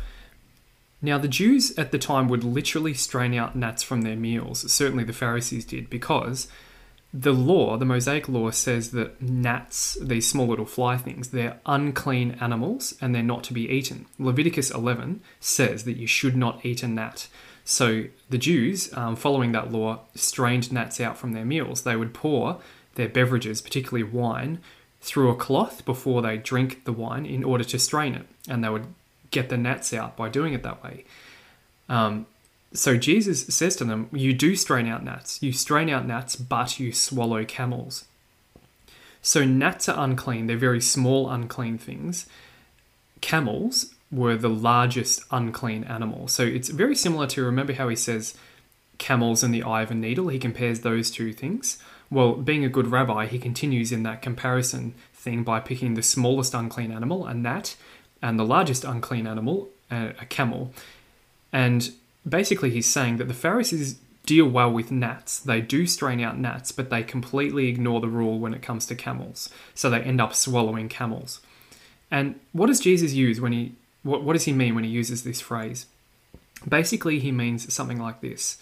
Now, 1.00 1.18
the 1.18 1.28
Jews 1.28 1.76
at 1.78 1.92
the 1.92 1.98
time 1.98 2.28
would 2.28 2.42
literally 2.42 2.94
strain 2.94 3.34
out 3.34 3.54
gnats 3.54 3.82
from 3.82 4.02
their 4.02 4.16
meals. 4.16 4.72
Certainly 4.72 5.04
the 5.04 5.12
Pharisees 5.12 5.66
did, 5.66 5.90
because 5.90 6.48
the 7.12 7.32
law, 7.32 7.76
the 7.76 7.84
Mosaic 7.84 8.28
law, 8.28 8.50
says 8.50 8.90
that 8.92 9.20
gnats, 9.20 9.98
these 10.00 10.26
small 10.26 10.48
little 10.48 10.64
fly 10.64 10.96
things, 10.96 11.28
they're 11.28 11.60
unclean 11.66 12.38
animals 12.40 12.94
and 13.00 13.14
they're 13.14 13.22
not 13.22 13.44
to 13.44 13.52
be 13.52 13.68
eaten. 13.68 14.06
Leviticus 14.18 14.70
11 14.70 15.20
says 15.38 15.84
that 15.84 15.98
you 15.98 16.06
should 16.06 16.36
not 16.36 16.64
eat 16.64 16.82
a 16.82 16.88
gnat. 16.88 17.28
So 17.64 18.04
the 18.30 18.38
Jews, 18.38 18.92
um, 18.94 19.14
following 19.14 19.52
that 19.52 19.70
law, 19.70 20.00
strained 20.14 20.72
gnats 20.72 21.00
out 21.00 21.16
from 21.16 21.34
their 21.34 21.44
meals. 21.44 21.82
They 21.82 21.96
would 21.96 22.14
pour 22.14 22.60
their 22.94 23.09
beverages, 23.09 23.61
particularly 23.61 24.04
wine, 24.04 24.61
through 25.00 25.30
a 25.30 25.37
cloth 25.37 25.85
before 25.85 26.22
they 26.22 26.37
drink 26.37 26.85
the 26.85 26.92
wine 26.92 27.26
in 27.26 27.44
order 27.44 27.64
to 27.64 27.78
strain 27.78 28.14
it. 28.14 28.26
And 28.48 28.64
they 28.64 28.68
would 28.68 28.87
get 29.30 29.48
the 29.48 29.57
gnats 29.57 29.92
out 29.92 30.16
by 30.16 30.28
doing 30.28 30.54
it 30.54 30.62
that 30.62 30.83
way. 30.83 31.04
Um, 31.88 32.26
so 32.72 32.96
Jesus 32.96 33.46
says 33.46 33.76
to 33.76 33.85
them, 33.85 34.09
You 34.12 34.33
do 34.33 34.57
strain 34.57 34.87
out 34.87 35.04
gnats. 35.04 35.42
You 35.42 35.52
strain 35.52 35.88
out 35.90 36.07
gnats, 36.07 36.37
but 36.37 36.80
you 36.80 36.92
swallow 36.92 37.44
camels. 37.44 38.04
So 39.22 39.44
gnats 39.44 39.88
are 39.88 40.02
unclean. 40.02 40.46
They're 40.46 40.57
very 40.57 40.80
small, 40.80 41.30
unclean 41.30 41.78
things. 41.78 42.26
Camels 43.20 43.94
were 44.11 44.37
the 44.37 44.50
largest 44.50 45.22
unclean 45.30 45.85
animal. 45.85 46.28
So 46.28 46.42
it's 46.42 46.68
very 46.68 46.94
similar 46.94 47.26
to 47.28 47.42
remember 47.42 47.72
how 47.72 47.88
he 47.88 47.96
says 47.96 48.35
camels 48.98 49.42
and 49.42 49.54
the 49.54 49.62
eye 49.62 49.83
of 49.83 49.90
a 49.90 49.94
needle. 49.94 50.28
He 50.28 50.38
compares 50.38 50.80
those 50.80 51.11
two 51.11 51.33
things. 51.33 51.78
Well, 52.14 52.35
being 52.35 52.64
a 52.64 52.68
good 52.68 52.87
rabbi, 52.87 53.27
he 53.27 53.40
continues 53.40 53.90
in 53.90 54.05
that 54.05 54.22
comparison 54.22 54.94
thing 55.12 55.42
by 55.42 55.59
picking 55.59 55.94
the 55.94 56.03
smallest 56.03 56.55
unclean 56.55 56.92
animal, 56.92 57.27
a 57.27 57.35
gnat, 57.35 57.74
and 58.22 58.38
the 58.38 58.44
largest 58.44 58.85
unclean 58.85 59.27
animal, 59.27 59.68
uh, 59.90 60.11
a 60.20 60.24
camel. 60.24 60.72
And 61.53 61.90
basically 62.27 62.70
he's 62.70 62.87
saying 62.87 63.16
that 63.16 63.27
the 63.27 63.35
Pharisees 63.35 63.98
deal 64.27 64.46
well 64.46 64.70
with 64.70 64.92
gnats. 64.92 65.40
They 65.40 65.61
do 65.61 65.88
strain 65.88 66.20
out 66.20 66.38
gnats, 66.38 66.70
but 66.70 66.88
they 66.88 67.03
completely 67.03 67.66
ignore 67.66 68.00
the 68.00 68.07
rule 68.07 68.38
when 68.38 68.55
it 68.55 68.62
comes 68.62 68.87
to 68.87 68.94
camels. 68.94 69.50
So 69.74 69.90
they 69.90 70.00
end 70.00 70.20
up 70.20 70.37
swallowing 70.37 70.88
camels. 70.88 71.40
And 72.12 72.38
what 72.53 72.66
does 72.66 72.79
Jesus 72.79 73.12
use 73.12 73.40
when 73.40 73.50
he 73.50 73.72
what, 74.05 74.22
what 74.22 74.35
does 74.35 74.44
he 74.44 74.53
mean 74.53 74.77
when 74.77 74.85
he 74.85 74.90
uses 74.90 75.24
this 75.24 75.40
phrase? 75.40 75.87
Basically, 76.68 77.18
he 77.18 77.33
means 77.33 77.72
something 77.74 77.98
like 77.98 78.20
this. 78.20 78.59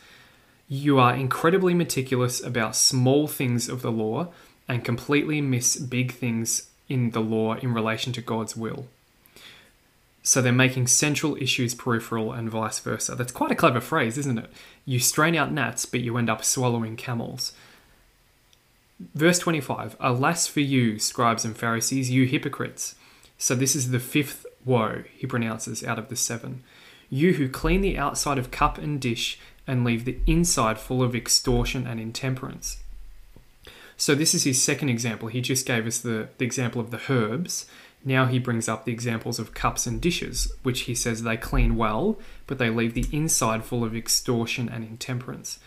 You 0.72 0.98
are 0.98 1.14
incredibly 1.14 1.74
meticulous 1.74 2.42
about 2.42 2.74
small 2.74 3.26
things 3.26 3.68
of 3.68 3.82
the 3.82 3.92
law 3.92 4.28
and 4.66 4.82
completely 4.82 5.42
miss 5.42 5.76
big 5.76 6.12
things 6.12 6.70
in 6.88 7.10
the 7.10 7.20
law 7.20 7.56
in 7.56 7.74
relation 7.74 8.14
to 8.14 8.22
God's 8.22 8.56
will. 8.56 8.86
So 10.22 10.40
they're 10.40 10.50
making 10.50 10.86
central 10.86 11.36
issues 11.36 11.74
peripheral 11.74 12.32
and 12.32 12.48
vice 12.48 12.78
versa. 12.78 13.14
That's 13.14 13.32
quite 13.32 13.50
a 13.50 13.54
clever 13.54 13.82
phrase, 13.82 14.16
isn't 14.16 14.38
it? 14.38 14.50
You 14.86 14.98
strain 14.98 15.36
out 15.36 15.52
gnats, 15.52 15.84
but 15.84 16.00
you 16.00 16.16
end 16.16 16.30
up 16.30 16.42
swallowing 16.42 16.96
camels. 16.96 17.52
Verse 19.14 19.38
25 19.40 19.94
Alas 20.00 20.46
for 20.46 20.60
you, 20.60 20.98
scribes 20.98 21.44
and 21.44 21.54
Pharisees, 21.54 22.10
you 22.10 22.24
hypocrites. 22.24 22.94
So 23.36 23.54
this 23.54 23.76
is 23.76 23.90
the 23.90 24.00
fifth 24.00 24.46
woe 24.64 25.04
he 25.14 25.26
pronounces 25.26 25.84
out 25.84 25.98
of 25.98 26.08
the 26.08 26.16
seven. 26.16 26.62
You 27.10 27.34
who 27.34 27.50
clean 27.50 27.82
the 27.82 27.98
outside 27.98 28.38
of 28.38 28.50
cup 28.50 28.78
and 28.78 28.98
dish 28.98 29.38
and 29.66 29.84
leave 29.84 30.04
the 30.04 30.18
inside 30.26 30.78
full 30.78 31.02
of 31.02 31.14
extortion 31.14 31.86
and 31.86 32.00
intemperance. 32.00 32.78
So 33.96 34.14
this 34.14 34.34
is 34.34 34.44
his 34.44 34.62
second 34.62 34.88
example. 34.88 35.28
He 35.28 35.40
just 35.40 35.66
gave 35.66 35.86
us 35.86 35.98
the, 35.98 36.28
the 36.38 36.44
example 36.44 36.80
of 36.80 36.90
the 36.90 37.00
herbs. 37.08 37.66
Now 38.04 38.26
he 38.26 38.38
brings 38.38 38.68
up 38.68 38.84
the 38.84 38.92
examples 38.92 39.38
of 39.38 39.54
cups 39.54 39.86
and 39.86 40.00
dishes, 40.00 40.52
which 40.62 40.82
he 40.82 40.94
says 40.94 41.22
they 41.22 41.36
clean 41.36 41.76
well, 41.76 42.18
but 42.46 42.58
they 42.58 42.70
leave 42.70 42.94
the 42.94 43.06
inside 43.12 43.64
full 43.64 43.84
of 43.84 43.94
extortion 43.94 44.68
and 44.68 44.82
intemperance. 44.84 45.60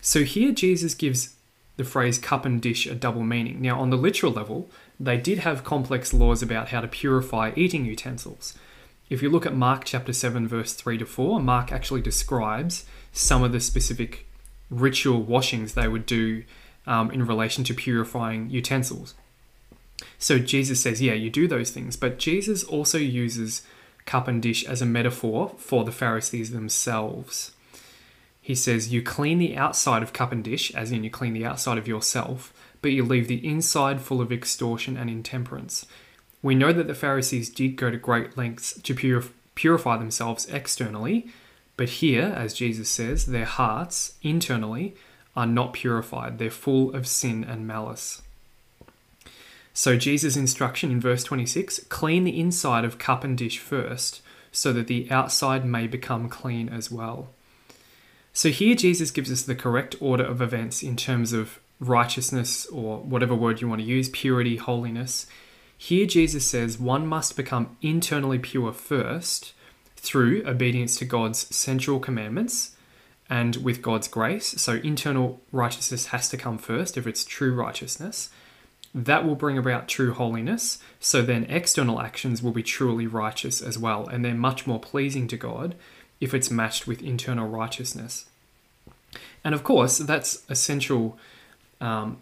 So 0.00 0.22
here 0.22 0.52
Jesus 0.52 0.94
gives 0.94 1.34
the 1.76 1.84
phrase 1.84 2.18
cup 2.18 2.44
and 2.44 2.62
dish 2.62 2.86
a 2.86 2.94
double 2.94 3.22
meaning. 3.22 3.60
Now, 3.60 3.80
on 3.80 3.90
the 3.90 3.96
literal 3.96 4.32
level, 4.32 4.70
they 4.98 5.18
did 5.18 5.40
have 5.40 5.64
complex 5.64 6.14
laws 6.14 6.42
about 6.42 6.68
how 6.68 6.80
to 6.80 6.88
purify 6.88 7.52
eating 7.54 7.84
utensils. 7.84 8.54
If 9.10 9.22
you 9.22 9.28
look 9.28 9.46
at 9.46 9.54
Mark 9.54 9.84
chapter 9.84 10.12
7, 10.12 10.48
verse 10.48 10.72
3 10.72 10.98
to 10.98 11.06
4, 11.06 11.40
Mark 11.40 11.70
actually 11.70 12.00
describes 12.00 12.84
some 13.16 13.42
of 13.42 13.50
the 13.50 13.60
specific 13.60 14.26
ritual 14.68 15.22
washings 15.22 15.72
they 15.72 15.88
would 15.88 16.04
do 16.04 16.44
um, 16.86 17.10
in 17.10 17.26
relation 17.26 17.64
to 17.64 17.72
purifying 17.72 18.50
utensils. 18.50 19.14
So 20.18 20.38
Jesus 20.38 20.80
says, 20.80 21.00
yeah, 21.00 21.14
you 21.14 21.30
do 21.30 21.48
those 21.48 21.70
things, 21.70 21.96
but 21.96 22.18
Jesus 22.18 22.62
also 22.62 22.98
uses 22.98 23.62
cup 24.04 24.28
and 24.28 24.42
dish 24.42 24.64
as 24.64 24.82
a 24.82 24.86
metaphor 24.86 25.54
for 25.56 25.82
the 25.82 25.92
Pharisees 25.92 26.50
themselves. 26.50 27.52
He 28.40 28.54
says, 28.54 28.92
You 28.92 29.02
clean 29.02 29.38
the 29.38 29.56
outside 29.56 30.02
of 30.02 30.12
cup 30.12 30.30
and 30.30 30.44
dish, 30.44 30.72
as 30.74 30.92
in 30.92 31.02
you 31.02 31.10
clean 31.10 31.32
the 31.32 31.44
outside 31.44 31.78
of 31.78 31.88
yourself, 31.88 32.52
but 32.80 32.92
you 32.92 33.02
leave 33.02 33.26
the 33.26 33.44
inside 33.44 34.00
full 34.00 34.20
of 34.20 34.30
extortion 34.30 34.96
and 34.96 35.10
intemperance. 35.10 35.86
We 36.42 36.54
know 36.54 36.72
that 36.72 36.86
the 36.86 36.94
Pharisees 36.94 37.50
did 37.50 37.74
go 37.74 37.90
to 37.90 37.96
great 37.96 38.36
lengths 38.36 38.80
to 38.82 38.94
purif- 38.94 39.32
purify 39.56 39.96
themselves 39.96 40.46
externally, 40.46 41.28
but 41.76 41.88
here, 41.88 42.32
as 42.36 42.54
Jesus 42.54 42.88
says, 42.88 43.26
their 43.26 43.44
hearts 43.44 44.14
internally 44.22 44.94
are 45.34 45.46
not 45.46 45.74
purified. 45.74 46.38
They're 46.38 46.50
full 46.50 46.94
of 46.94 47.06
sin 47.06 47.44
and 47.44 47.66
malice. 47.66 48.22
So, 49.74 49.96
Jesus' 49.96 50.36
instruction 50.36 50.90
in 50.90 51.00
verse 51.00 51.22
26 51.22 51.80
clean 51.90 52.24
the 52.24 52.40
inside 52.40 52.84
of 52.86 52.96
cup 52.96 53.24
and 53.24 53.36
dish 53.36 53.58
first, 53.58 54.22
so 54.50 54.72
that 54.72 54.86
the 54.86 55.10
outside 55.10 55.66
may 55.66 55.86
become 55.86 56.30
clean 56.30 56.70
as 56.70 56.90
well. 56.90 57.28
So, 58.32 58.48
here 58.48 58.74
Jesus 58.74 59.10
gives 59.10 59.30
us 59.30 59.42
the 59.42 59.54
correct 59.54 59.96
order 60.00 60.24
of 60.24 60.40
events 60.40 60.82
in 60.82 60.96
terms 60.96 61.34
of 61.34 61.58
righteousness, 61.78 62.64
or 62.66 63.00
whatever 63.00 63.34
word 63.34 63.60
you 63.60 63.68
want 63.68 63.82
to 63.82 63.86
use, 63.86 64.08
purity, 64.08 64.56
holiness. 64.56 65.26
Here, 65.76 66.06
Jesus 66.06 66.46
says 66.46 66.78
one 66.78 67.06
must 67.06 67.36
become 67.36 67.76
internally 67.82 68.38
pure 68.38 68.72
first 68.72 69.52
through 70.06 70.42
obedience 70.46 70.96
to 70.98 71.04
God's 71.04 71.54
central 71.54 71.98
commandments 71.98 72.76
and 73.28 73.56
with 73.56 73.82
God's 73.82 74.08
grace. 74.08 74.48
So, 74.60 74.74
internal 74.74 75.40
righteousness 75.52 76.06
has 76.06 76.28
to 76.28 76.36
come 76.36 76.58
first 76.58 76.96
if 76.96 77.06
it's 77.06 77.24
true 77.24 77.54
righteousness. 77.54 78.30
That 78.94 79.26
will 79.26 79.34
bring 79.34 79.58
about 79.58 79.88
true 79.88 80.14
holiness. 80.14 80.78
So, 81.00 81.22
then 81.22 81.44
external 81.44 82.00
actions 82.00 82.42
will 82.42 82.52
be 82.52 82.62
truly 82.62 83.06
righteous 83.06 83.60
as 83.60 83.78
well. 83.78 84.06
And 84.06 84.24
they're 84.24 84.34
much 84.34 84.66
more 84.66 84.80
pleasing 84.80 85.26
to 85.28 85.36
God 85.36 85.74
if 86.20 86.32
it's 86.32 86.50
matched 86.50 86.86
with 86.86 87.02
internal 87.02 87.48
righteousness. 87.48 88.26
And 89.44 89.54
of 89.54 89.64
course, 89.64 89.98
that's 89.98 90.44
essential. 90.48 91.18
Um, 91.80 92.18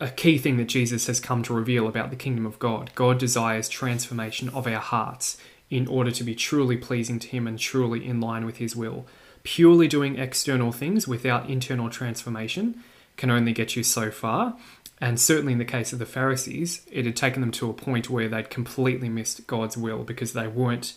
a 0.00 0.08
key 0.08 0.38
thing 0.38 0.56
that 0.56 0.64
Jesus 0.64 1.06
has 1.08 1.20
come 1.20 1.42
to 1.42 1.52
reveal 1.52 1.86
about 1.86 2.08
the 2.08 2.16
kingdom 2.16 2.46
of 2.46 2.58
God. 2.58 2.90
God 2.94 3.18
desires 3.18 3.68
transformation 3.68 4.48
of 4.48 4.66
our 4.66 4.80
hearts 4.80 5.36
in 5.70 5.86
order 5.86 6.10
to 6.10 6.24
be 6.24 6.34
truly 6.34 6.76
pleasing 6.76 7.18
to 7.20 7.28
Him 7.28 7.46
and 7.46 7.58
truly 7.58 8.06
in 8.06 8.20
line 8.20 8.44
with 8.44 8.56
His 8.56 8.74
will. 8.74 9.06
Purely 9.42 9.88
doing 9.88 10.18
external 10.18 10.72
things 10.72 11.08
without 11.08 11.48
internal 11.48 11.88
transformation 11.88 12.82
can 13.16 13.30
only 13.30 13.52
get 13.52 13.76
you 13.76 13.82
so 13.82 14.10
far. 14.10 14.56
And 15.00 15.18
certainly 15.18 15.54
in 15.54 15.58
the 15.58 15.64
case 15.64 15.92
of 15.92 15.98
the 15.98 16.06
Pharisees, 16.06 16.86
it 16.90 17.06
had 17.06 17.16
taken 17.16 17.40
them 17.40 17.52
to 17.52 17.70
a 17.70 17.72
point 17.72 18.10
where 18.10 18.28
they'd 18.28 18.50
completely 18.50 19.08
missed 19.08 19.46
God's 19.46 19.76
will 19.76 20.04
because 20.04 20.34
they 20.34 20.46
weren't, 20.46 20.94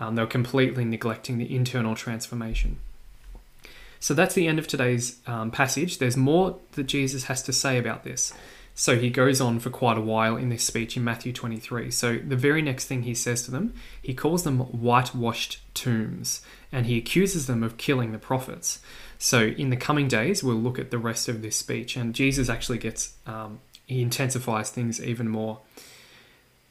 um, 0.00 0.16
they 0.16 0.22
were 0.22 0.28
completely 0.28 0.84
neglecting 0.84 1.38
the 1.38 1.54
internal 1.54 1.94
transformation. 1.94 2.78
So 4.00 4.14
that's 4.14 4.34
the 4.34 4.48
end 4.48 4.58
of 4.58 4.66
today's 4.66 5.18
um, 5.26 5.50
passage. 5.50 5.98
There's 5.98 6.16
more 6.16 6.58
that 6.72 6.84
Jesus 6.84 7.24
has 7.24 7.42
to 7.44 7.52
say 7.52 7.78
about 7.78 8.04
this. 8.04 8.32
So 8.78 8.96
he 8.96 9.10
goes 9.10 9.40
on 9.40 9.58
for 9.58 9.70
quite 9.70 9.98
a 9.98 10.00
while 10.00 10.36
in 10.36 10.50
this 10.50 10.62
speech 10.62 10.96
in 10.96 11.02
Matthew 11.02 11.32
23. 11.32 11.90
So 11.90 12.16
the 12.16 12.36
very 12.36 12.62
next 12.62 12.84
thing 12.84 13.02
he 13.02 13.12
says 13.12 13.42
to 13.42 13.50
them, 13.50 13.74
he 14.00 14.14
calls 14.14 14.44
them 14.44 14.60
whitewashed 14.60 15.58
tombs 15.74 16.42
and 16.70 16.86
he 16.86 16.96
accuses 16.96 17.48
them 17.48 17.64
of 17.64 17.76
killing 17.76 18.12
the 18.12 18.20
prophets. 18.20 18.78
So 19.18 19.46
in 19.46 19.70
the 19.70 19.76
coming 19.76 20.06
days, 20.06 20.44
we'll 20.44 20.54
look 20.54 20.78
at 20.78 20.92
the 20.92 20.98
rest 20.98 21.28
of 21.28 21.42
this 21.42 21.56
speech 21.56 21.96
and 21.96 22.14
Jesus 22.14 22.48
actually 22.48 22.78
gets, 22.78 23.14
um, 23.26 23.58
he 23.84 24.00
intensifies 24.00 24.70
things 24.70 25.02
even 25.02 25.28
more. 25.28 25.58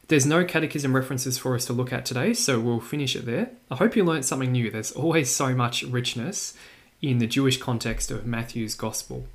There's 0.08 0.26
no 0.26 0.46
catechism 0.46 0.96
references 0.96 1.38
for 1.38 1.56
us 1.56 1.66
to 1.66 1.74
look 1.74 1.92
at 1.92 2.06
today, 2.06 2.34
so 2.34 2.58
we'll 2.58 2.80
finish 2.80 3.18
it 3.18 3.26
there. 3.26 3.52
I 3.70 3.76
hope 3.76 3.98
you 3.98 4.06
learned 4.06 4.24
something 4.24 4.54
new. 4.54 4.72
There's 4.72 4.94
always 4.94 5.30
so 5.30 5.54
much 5.54 5.84
richness 5.84 6.54
in 7.02 7.18
the 7.18 7.28
Jewish 7.28 7.58
context 7.58 8.12
of 8.12 8.26
Matthew's 8.26 8.76
gospel. 8.76 9.28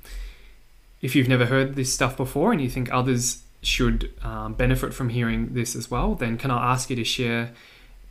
If 1.03 1.17
you've 1.17 1.27
never 1.27 1.47
heard 1.47 1.75
this 1.75 1.93
stuff 1.93 2.15
before 2.15 2.53
and 2.53 2.61
you 2.61 2.69
think 2.69 2.89
others 2.89 3.43
should 3.61 4.13
um, 4.23 4.53
benefit 4.53 4.93
from 4.93 5.09
hearing 5.09 5.53
this 5.53 5.75
as 5.75 5.91
well, 5.91 6.15
then 6.15 6.37
can 6.37 6.49
I 6.49 6.71
ask 6.71 6.89
you 6.89 6.95
to 6.95 7.03
share 7.03 7.51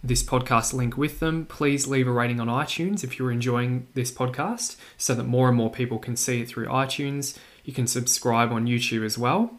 this 0.05 0.22
podcast 0.22 0.74
link 0.74 0.98
with 0.98 1.18
them? 1.18 1.46
Please 1.46 1.87
leave 1.87 2.07
a 2.07 2.11
rating 2.11 2.38
on 2.38 2.48
iTunes 2.48 3.02
if 3.02 3.18
you're 3.18 3.33
enjoying 3.33 3.87
this 3.94 4.12
podcast 4.12 4.76
so 4.98 5.14
that 5.14 5.24
more 5.24 5.48
and 5.48 5.57
more 5.57 5.70
people 5.70 5.98
can 5.98 6.16
see 6.16 6.42
it 6.42 6.48
through 6.48 6.66
iTunes. 6.66 7.38
You 7.64 7.72
can 7.72 7.87
subscribe 7.87 8.52
on 8.52 8.66
YouTube 8.66 9.07
as 9.07 9.16
well. 9.16 9.55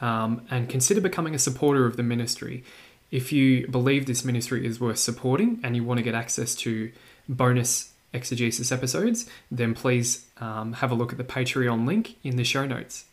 Um, 0.00 0.46
and 0.50 0.66
consider 0.66 1.02
becoming 1.02 1.34
a 1.34 1.38
supporter 1.38 1.84
of 1.84 1.98
the 1.98 2.02
ministry. 2.02 2.64
If 3.10 3.32
you 3.32 3.66
believe 3.66 4.06
this 4.06 4.24
ministry 4.24 4.64
is 4.64 4.80
worth 4.80 4.98
supporting 4.98 5.60
and 5.62 5.76
you 5.76 5.84
want 5.84 5.98
to 5.98 6.02
get 6.02 6.14
access 6.14 6.54
to 6.54 6.90
bonus 7.28 7.89
exegesis 8.12 8.72
episodes, 8.72 9.28
then 9.50 9.74
please 9.74 10.26
um, 10.38 10.74
have 10.74 10.90
a 10.90 10.94
look 10.94 11.12
at 11.12 11.18
the 11.18 11.24
Patreon 11.24 11.86
link 11.86 12.16
in 12.22 12.36
the 12.36 12.44
show 12.44 12.66
notes. 12.66 13.04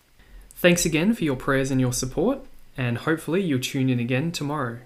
Thanks 0.55 0.85
again 0.85 1.13
for 1.13 1.23
your 1.23 1.35
prayers 1.35 1.69
and 1.69 1.79
your 1.79 1.93
support, 1.93 2.39
and 2.75 2.97
hopefully 2.99 3.41
you'll 3.41 3.59
tune 3.59 3.89
in 3.89 3.99
again 3.99 4.31
tomorrow. 4.31 4.79